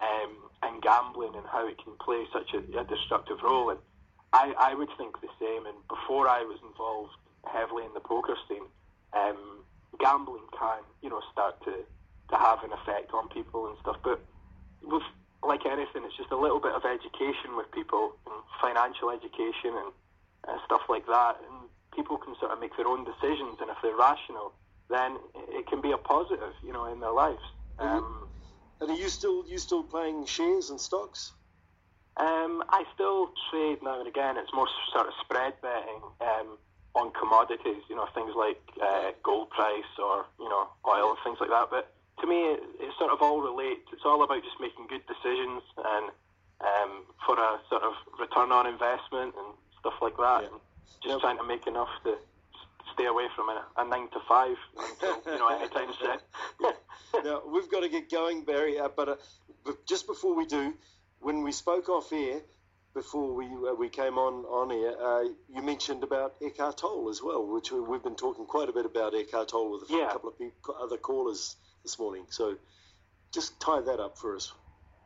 um, 0.00 0.32
and 0.62 0.82
gambling 0.82 1.34
and 1.34 1.46
how 1.46 1.66
it 1.66 1.76
can 1.82 1.94
play 1.98 2.24
such 2.32 2.54
a, 2.54 2.60
a 2.78 2.84
destructive 2.84 3.38
role. 3.42 3.70
And 3.70 3.80
I, 4.32 4.54
I 4.58 4.74
would 4.74 4.88
think 4.96 5.20
the 5.20 5.28
same. 5.40 5.66
And 5.66 5.76
before 5.88 6.28
I 6.28 6.42
was 6.42 6.58
involved 6.62 7.14
heavily 7.50 7.84
in 7.84 7.94
the 7.94 8.00
poker 8.00 8.36
scene, 8.48 8.66
um, 9.12 9.64
gambling 9.98 10.46
can, 10.58 10.82
you 11.02 11.10
know, 11.10 11.20
start 11.32 11.62
to, 11.64 11.72
to 12.30 12.36
have 12.36 12.62
an 12.64 12.72
effect 12.72 13.12
on 13.12 13.28
people 13.28 13.68
and 13.68 13.76
stuff. 13.80 13.96
But 14.02 14.20
with 14.82 15.02
like 15.42 15.66
anything, 15.66 16.02
it's 16.04 16.16
just 16.16 16.32
a 16.32 16.36
little 16.36 16.60
bit 16.60 16.72
of 16.72 16.82
education 16.84 17.56
with 17.56 17.70
people 17.72 18.16
and 18.26 18.42
financial 18.60 19.10
education 19.10 19.74
and, 19.74 19.92
stuff 20.64 20.82
like 20.88 21.06
that. 21.06 21.36
And 21.42 21.68
people 21.94 22.16
can 22.16 22.34
sort 22.38 22.52
of 22.52 22.60
make 22.60 22.76
their 22.76 22.86
own 22.86 23.04
decisions. 23.04 23.58
And 23.60 23.68
if 23.68 23.76
they're 23.82 23.96
rational, 23.96 24.52
then 24.88 25.18
it 25.48 25.66
can 25.66 25.80
be 25.80 25.90
a 25.90 25.98
positive, 25.98 26.54
you 26.64 26.72
know, 26.72 26.86
in 26.86 27.00
their 27.00 27.10
lives. 27.10 27.42
Um, 27.80 28.28
and 28.80 28.90
are 28.90 28.94
you 28.94 29.08
still 29.08 29.44
you 29.48 29.58
still 29.58 29.82
playing 29.82 30.26
shares 30.26 30.70
and 30.70 30.80
stocks? 30.80 31.32
Um, 32.16 32.62
I 32.70 32.84
still 32.94 33.32
trade 33.50 33.78
now 33.82 33.98
and 33.98 34.08
again. 34.08 34.36
It's 34.38 34.52
more 34.54 34.68
sort 34.92 35.06
of 35.06 35.12
spread 35.20 35.54
betting 35.60 36.00
um, 36.20 36.58
on 36.94 37.12
commodities, 37.12 37.82
you 37.90 37.96
know, 37.96 38.06
things 38.14 38.32
like 38.34 38.60
uh, 38.82 39.12
gold 39.22 39.50
price 39.50 39.92
or, 39.98 40.24
you 40.40 40.48
know, 40.48 40.68
oil 40.88 41.10
and 41.10 41.18
things 41.24 41.36
like 41.40 41.50
that. 41.50 41.68
But 41.70 41.92
to 42.20 42.26
me, 42.26 42.36
it, 42.80 42.92
sort 42.98 43.12
of 43.12 43.20
all 43.20 43.40
relates. 43.40 43.86
It's 43.92 44.04
all 44.04 44.22
about 44.22 44.42
just 44.42 44.56
making 44.60 44.86
good 44.88 45.02
decisions 45.06 45.62
and 45.76 46.10
um, 46.60 47.04
for 47.26 47.38
a 47.38 47.60
sort 47.68 47.82
of 47.82 47.92
return 48.18 48.52
on 48.52 48.66
investment 48.66 49.34
and 49.36 49.48
stuff 49.80 49.94
like 50.00 50.16
that. 50.16 50.42
Yeah. 50.42 50.48
And 50.48 50.60
just 51.02 51.06
Yeah. 51.14 51.18
trying 51.20 51.36
to 51.38 51.44
make 51.44 51.66
enough 51.66 51.90
to 52.04 52.16
stay 52.94 53.04
away 53.06 53.28
from 53.36 53.48
a, 53.50 53.64
a 53.76 53.84
nine 53.84 54.08
to 54.10 54.20
five 54.28 54.56
until, 54.78 55.32
you 55.32 55.38
know, 55.38 55.48
anytime 55.48 55.92
soon. 56.00 56.18
now 57.24 57.42
we've 57.46 57.70
got 57.70 57.80
to 57.80 57.88
get 57.88 58.10
going, 58.10 58.44
Barry. 58.44 58.78
Uh, 58.78 58.88
but, 58.88 59.08
uh, 59.08 59.16
but 59.64 59.86
just 59.86 60.06
before 60.06 60.34
we 60.34 60.46
do, 60.46 60.72
when 61.20 61.42
we 61.42 61.52
spoke 61.52 61.88
off 61.88 62.12
air, 62.12 62.40
before 62.94 63.34
we 63.34 63.44
uh, 63.46 63.74
we 63.74 63.90
came 63.90 64.16
on 64.16 64.44
on 64.46 64.72
air, 64.72 64.94
uh, 64.98 65.24
you 65.54 65.60
mentioned 65.62 66.02
about 66.02 66.34
Eckhart 66.40 66.78
Tolle 66.78 67.10
as 67.10 67.20
well, 67.22 67.46
which 67.46 67.70
we, 67.70 67.78
we've 67.80 68.02
been 68.02 68.16
talking 68.16 68.46
quite 68.46 68.70
a 68.70 68.72
bit 68.72 68.86
about 68.86 69.14
Eckhart 69.14 69.48
Tolle 69.48 69.72
with 69.72 69.90
a 69.90 69.92
Yeah. 69.92 70.08
couple 70.12 70.30
of 70.30 70.38
people, 70.38 70.74
other 70.80 70.96
callers 70.96 71.56
this 71.86 72.02
morning. 72.02 72.26
So 72.34 72.58
just 73.30 73.60
tie 73.62 73.80
that 73.80 74.02
up 74.02 74.18
for 74.18 74.34
us. 74.34 74.50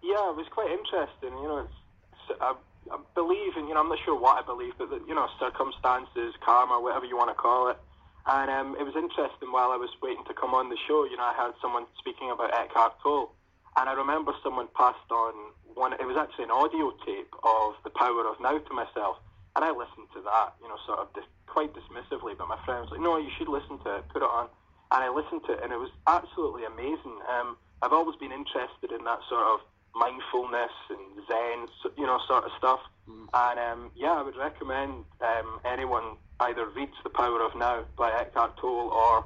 Yeah, 0.00 0.32
it 0.32 0.36
was 0.40 0.48
quite 0.48 0.72
interesting. 0.72 1.36
You 1.36 1.48
know, 1.48 1.60
it's, 1.68 1.78
it's, 2.16 2.40
I, 2.40 2.56
I 2.88 2.96
believe 3.12 3.52
in, 3.60 3.68
you 3.68 3.76
know, 3.76 3.84
I'm 3.84 3.92
not 3.92 4.00
sure 4.00 4.16
what 4.16 4.40
I 4.40 4.42
believe, 4.48 4.72
but, 4.80 4.88
that, 4.88 5.04
you 5.04 5.12
know, 5.12 5.28
circumstances, 5.36 6.32
karma, 6.40 6.80
whatever 6.80 7.04
you 7.04 7.20
want 7.20 7.28
to 7.28 7.36
call 7.36 7.68
it. 7.68 7.76
And 8.24 8.48
um, 8.48 8.80
it 8.80 8.84
was 8.88 8.96
interesting 8.96 9.52
while 9.52 9.76
I 9.76 9.76
was 9.76 9.92
waiting 10.00 10.24
to 10.24 10.32
come 10.32 10.56
on 10.56 10.72
the 10.72 10.80
show, 10.88 11.04
you 11.04 11.20
know, 11.20 11.28
I 11.28 11.36
heard 11.36 11.52
someone 11.60 11.84
speaking 12.00 12.32
about 12.32 12.56
Eckhart 12.56 12.96
Tolle. 13.04 13.36
And 13.76 13.88
I 13.88 13.92
remember 13.92 14.32
someone 14.40 14.68
passed 14.72 15.08
on 15.12 15.52
one, 15.76 15.92
it 15.92 16.08
was 16.08 16.16
actually 16.16 16.48
an 16.48 16.56
audio 16.56 16.96
tape 17.04 17.32
of 17.44 17.76
The 17.84 17.92
Power 17.92 18.24
of 18.24 18.40
Now 18.40 18.56
to 18.56 18.72
myself. 18.72 19.20
And 19.54 19.64
I 19.64 19.70
listened 19.70 20.08
to 20.16 20.20
that, 20.24 20.56
you 20.64 20.68
know, 20.68 20.80
sort 20.88 21.00
of 21.00 21.12
dis- 21.12 21.28
quite 21.46 21.76
dismissively, 21.76 22.32
but 22.36 22.48
my 22.48 22.58
friend 22.64 22.80
was 22.80 22.90
like, 22.90 23.04
no, 23.04 23.20
you 23.20 23.28
should 23.36 23.48
listen 23.48 23.76
to 23.84 24.00
it, 24.00 24.08
put 24.08 24.24
it 24.24 24.30
on. 24.32 24.48
And 24.92 25.04
I 25.04 25.08
listened 25.08 25.42
to 25.46 25.52
it, 25.52 25.60
and 25.62 25.72
it 25.72 25.78
was 25.78 25.90
absolutely 26.06 26.64
amazing. 26.64 27.18
Um, 27.28 27.56
I've 27.82 27.92
always 27.92 28.16
been 28.16 28.32
interested 28.32 28.90
in 28.90 29.04
that 29.04 29.20
sort 29.28 29.46
of 29.46 29.60
mindfulness 29.94 30.72
and 30.90 30.98
Zen, 31.26 31.94
you 31.96 32.06
know, 32.06 32.18
sort 32.26 32.44
of 32.44 32.50
stuff. 32.58 32.80
Mm. 33.08 33.26
And 33.34 33.58
um, 33.60 33.90
yeah, 33.96 34.12
I 34.12 34.22
would 34.22 34.36
recommend 34.36 35.04
um, 35.20 35.60
anyone 35.64 36.16
either 36.40 36.66
reads 36.68 36.94
The 37.02 37.10
Power 37.10 37.42
of 37.42 37.54
Now 37.56 37.84
by 37.96 38.10
Eckhart 38.10 38.56
Tolle 38.56 38.90
or 38.90 39.24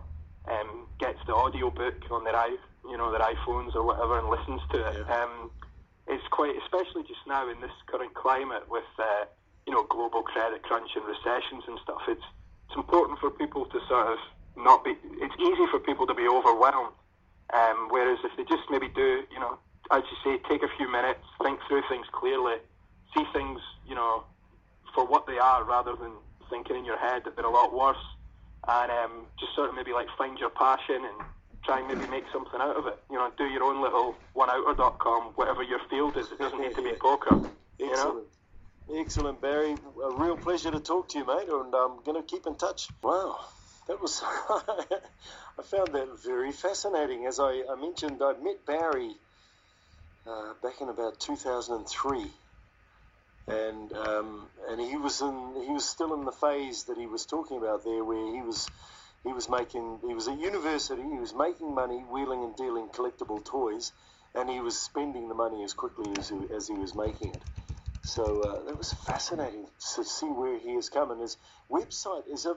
um, 0.52 0.86
gets 0.98 1.18
the 1.26 1.34
audio 1.34 1.70
book 1.70 1.94
on 2.10 2.24
their 2.24 2.36
i, 2.36 2.56
you 2.88 2.96
know, 2.96 3.10
their 3.10 3.20
iPhones 3.20 3.74
or 3.74 3.84
whatever 3.84 4.18
and 4.18 4.28
listens 4.28 4.60
to 4.72 4.86
it. 4.86 5.04
Yeah. 5.06 5.22
Um, 5.22 5.50
it's 6.06 6.26
quite, 6.30 6.54
especially 6.62 7.02
just 7.02 7.24
now 7.26 7.48
in 7.48 7.60
this 7.60 7.72
current 7.86 8.12
climate 8.14 8.68
with, 8.68 8.84
uh, 8.98 9.24
you 9.66 9.72
know, 9.72 9.84
global 9.84 10.22
credit 10.22 10.62
crunch 10.62 10.90
and 10.94 11.04
recessions 11.06 11.64
and 11.66 11.78
stuff. 11.82 12.02
It's 12.08 12.24
it's 12.68 12.76
important 12.76 13.18
for 13.20 13.30
people 13.30 13.66
to 13.66 13.78
sort 13.88 14.08
of 14.08 14.18
not 14.56 14.84
be. 14.84 14.92
It's 14.92 15.36
easy 15.40 15.66
for 15.70 15.80
people 15.80 16.06
to 16.06 16.14
be 16.14 16.28
overwhelmed. 16.28 16.94
Um, 17.54 17.88
whereas 17.90 18.18
if 18.24 18.32
they 18.36 18.44
just 18.44 18.64
maybe 18.70 18.88
do, 18.88 19.24
you 19.30 19.40
know, 19.40 19.60
as 19.92 20.02
you 20.10 20.16
say, 20.24 20.42
take 20.48 20.62
a 20.62 20.72
few 20.78 20.90
minutes, 20.90 21.22
think 21.42 21.60
through 21.68 21.82
things 21.88 22.06
clearly, 22.12 22.56
see 23.16 23.24
things, 23.32 23.60
you 23.84 23.94
know, 23.94 24.26
for 24.94 25.06
what 25.06 25.26
they 25.26 25.38
are 25.38 25.64
rather 25.64 25.96
than 25.96 26.18
thinking 26.50 26.76
in 26.76 26.84
your 26.84 26.98
head 26.98 27.22
that 27.24 27.36
they're 27.36 27.46
a 27.46 27.50
lot 27.50 27.74
worse, 27.74 28.02
and 28.68 28.92
um, 28.92 29.28
just 29.40 29.54
sort 29.56 29.70
of 29.70 29.76
maybe 29.76 29.92
like 29.92 30.08
find 30.18 30.38
your 30.38 30.50
passion 30.50 31.04
and 31.04 31.26
try 31.64 31.78
and 31.80 31.88
maybe 31.88 32.06
make 32.06 32.24
something 32.32 32.60
out 32.60 32.76
of 32.76 32.86
it. 32.86 32.98
You 33.10 33.16
know, 33.18 33.32
do 33.38 33.46
your 33.46 33.64
own 33.64 33.82
little 33.82 34.18
oneouter.com, 34.36 35.34
whatever 35.36 35.62
your 35.62 35.80
field 35.90 36.16
is. 36.18 36.32
It 36.32 36.38
doesn't 36.38 36.60
need 36.60 36.74
to 36.76 36.82
be 36.82 36.92
poker. 37.00 37.38
You 37.78 37.90
Excellent. 37.90 38.28
know. 38.88 39.00
Excellent, 39.00 39.40
Barry. 39.40 39.72
A 40.04 40.12
real 40.12 40.36
pleasure 40.38 40.70
to 40.70 40.80
talk 40.80 41.08
to 41.10 41.18
you, 41.18 41.26
mate, 41.26 41.48
and 41.48 41.74
I'm 41.74 42.02
going 42.04 42.20
to 42.20 42.24
keep 42.24 42.46
in 42.46 42.56
touch. 42.56 42.90
Wow, 43.02 43.38
that 43.88 44.00
was. 44.00 44.22
I 45.58 45.62
found 45.62 45.94
that 45.94 46.18
very 46.24 46.52
fascinating. 46.52 47.26
As 47.26 47.38
I, 47.40 47.62
I 47.70 47.76
mentioned, 47.80 48.20
I 48.22 48.32
met 48.42 48.66
Barry 48.66 49.14
uh, 50.26 50.54
back 50.62 50.80
in 50.80 50.88
about 50.88 51.20
2003 51.20 52.30
and 53.46 53.92
um, 53.92 54.48
and 54.68 54.80
he 54.80 54.96
was 54.96 55.20
in 55.20 55.62
he 55.66 55.72
was 55.72 55.86
still 55.86 56.14
in 56.14 56.24
the 56.24 56.32
phase 56.32 56.84
that 56.84 56.96
he 56.96 57.06
was 57.06 57.26
talking 57.26 57.58
about 57.58 57.84
there, 57.84 58.02
where 58.04 58.34
he 58.34 58.40
was 58.40 58.70
he 59.22 59.32
was 59.32 59.48
making 59.48 60.00
he 60.06 60.14
was 60.14 60.28
at 60.28 60.38
university, 60.38 61.02
he 61.02 61.18
was 61.18 61.34
making 61.34 61.74
money 61.74 61.98
wheeling 62.10 62.42
and 62.42 62.56
dealing 62.56 62.88
collectible 62.88 63.44
toys, 63.44 63.92
and 64.34 64.48
he 64.48 64.60
was 64.60 64.78
spending 64.78 65.28
the 65.28 65.34
money 65.34 65.62
as 65.62 65.74
quickly 65.74 66.10
as 66.18 66.28
he, 66.30 66.36
as 66.56 66.68
he 66.68 66.74
was 66.74 66.94
making 66.94 67.34
it. 67.34 67.42
So 68.02 68.42
uh, 68.66 68.70
it 68.70 68.76
was 68.76 68.92
fascinating 68.92 69.66
to 69.96 70.04
see 70.04 70.26
where 70.26 70.58
he 70.58 70.74
has 70.74 70.88
come, 70.88 71.10
and 71.10 71.20
his 71.20 71.36
website 71.70 72.28
is 72.32 72.46
a 72.46 72.56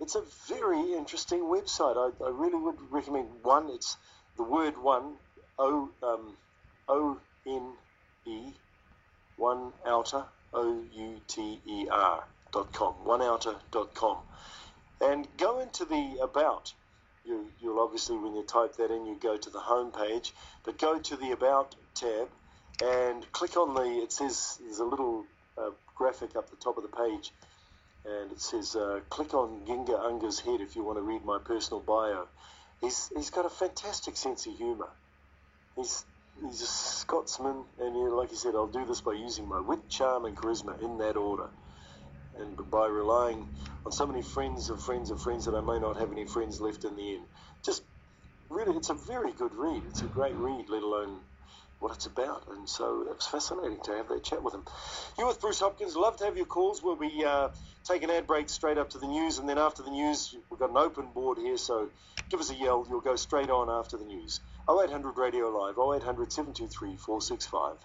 it's 0.00 0.14
a 0.14 0.22
very 0.48 0.94
interesting 0.94 1.40
website. 1.40 1.96
I, 1.96 2.24
I 2.24 2.30
really 2.30 2.58
would 2.58 2.76
recommend 2.90 3.28
one. 3.42 3.70
It's 3.70 3.96
the 4.36 4.44
word 4.44 4.74
one 4.78 5.16
O 5.58 5.90
um, 6.02 6.36
O 6.88 7.20
N 7.46 7.72
E 8.26 8.52
one 9.36 9.72
outer 9.86 10.24
O 10.52 10.84
U 10.92 11.20
T 11.26 11.60
E 11.66 11.88
R 11.90 12.24
dot 12.52 12.72
com 12.72 12.94
one 13.04 13.20
oneouter 13.20 13.56
dot 13.70 13.94
com 13.94 14.18
and 15.00 15.26
go 15.36 15.60
into 15.60 15.84
the 15.84 16.18
about 16.22 16.72
you, 17.24 17.46
you'll 17.60 17.80
obviously 17.80 18.16
when 18.16 18.34
you 18.34 18.42
type 18.42 18.76
that 18.76 18.90
in 18.90 19.06
you 19.06 19.18
go 19.20 19.36
to 19.36 19.50
the 19.50 19.60
home 19.60 19.92
page 19.92 20.32
but 20.64 20.78
go 20.78 20.98
to 20.98 21.16
the 21.16 21.32
about 21.32 21.74
tab 21.94 22.28
and 22.82 23.30
click 23.32 23.56
on 23.56 23.74
the 23.74 24.02
it 24.02 24.12
says 24.12 24.58
there's 24.62 24.78
a 24.78 24.84
little 24.84 25.24
uh, 25.58 25.70
graphic 25.96 26.36
up 26.36 26.48
the 26.50 26.56
top 26.56 26.76
of 26.78 26.82
the 26.82 26.96
page 26.96 27.32
and 28.04 28.32
it 28.32 28.40
says 28.40 28.76
uh, 28.76 29.00
click 29.08 29.34
on 29.34 29.66
Ginga 29.66 29.98
Unga's 29.98 30.40
head 30.40 30.60
if 30.60 30.76
you 30.76 30.84
want 30.84 30.98
to 30.98 31.02
read 31.02 31.24
my 31.24 31.38
personal 31.44 31.80
bio 31.80 32.26
he's 32.80 33.10
he's 33.14 33.30
got 33.30 33.46
a 33.46 33.50
fantastic 33.50 34.16
sense 34.16 34.46
of 34.46 34.54
humor 34.56 34.90
he's 35.76 36.04
he's 36.42 36.62
a 36.62 36.66
Scotsman, 36.66 37.64
and 37.78 37.94
know, 37.94 38.16
like 38.16 38.30
I 38.30 38.34
said, 38.34 38.54
I'll 38.54 38.66
do 38.66 38.84
this 38.84 39.00
by 39.00 39.12
using 39.12 39.48
my 39.48 39.60
wit, 39.60 39.88
charm, 39.88 40.24
and 40.24 40.36
charisma 40.36 40.80
in 40.82 40.98
that 40.98 41.16
order, 41.16 41.48
and 42.38 42.56
by 42.70 42.86
relying 42.86 43.46
on 43.84 43.92
so 43.92 44.06
many 44.06 44.22
friends 44.22 44.70
of 44.70 44.82
friends 44.82 45.10
of 45.10 45.20
friends 45.20 45.46
that 45.46 45.54
I 45.54 45.60
may 45.60 45.78
not 45.78 45.98
have 45.98 46.12
any 46.12 46.26
friends 46.26 46.60
left 46.60 46.84
in 46.84 46.96
the 46.96 47.14
end. 47.14 47.26
Just 47.64 47.82
really, 48.50 48.76
it's 48.76 48.90
a 48.90 48.94
very 48.94 49.32
good 49.32 49.54
read. 49.54 49.82
It's 49.88 50.02
a 50.02 50.06
great 50.06 50.36
read, 50.36 50.66
let 50.68 50.82
alone 50.82 51.20
what 51.80 51.94
it's 51.94 52.06
about. 52.06 52.44
And 52.50 52.68
so 52.68 53.02
it 53.02 53.14
was 53.14 53.26
fascinating 53.26 53.78
to 53.84 53.92
have 53.92 54.08
that 54.08 54.24
chat 54.24 54.42
with 54.42 54.54
him. 54.54 54.64
You 55.18 55.26
with 55.26 55.40
Bruce 55.40 55.60
Hopkins. 55.60 55.96
Love 55.96 56.16
to 56.18 56.24
have 56.24 56.36
your 56.36 56.46
calls. 56.46 56.82
We'll 56.82 56.96
be 56.96 57.24
uh, 57.24 57.48
taking 57.84 58.10
ad 58.10 58.26
breaks 58.26 58.52
straight 58.52 58.78
up 58.78 58.90
to 58.90 58.98
the 58.98 59.06
news, 59.06 59.38
and 59.38 59.48
then 59.48 59.58
after 59.58 59.82
the 59.82 59.90
news, 59.90 60.34
we've 60.50 60.60
got 60.60 60.70
an 60.70 60.76
open 60.76 61.08
board 61.14 61.38
here. 61.38 61.56
So 61.56 61.88
give 62.30 62.40
us 62.40 62.50
a 62.50 62.54
yell. 62.54 62.86
You'll 62.88 63.00
go 63.00 63.16
straight 63.16 63.50
on 63.50 63.70
after 63.70 63.96
the 63.96 64.04
news. 64.04 64.40
0800 64.68 65.16
Radio 65.16 65.48
Live, 65.48 65.78
0800 65.78 66.32
723 66.32 66.96
465. 66.96 67.76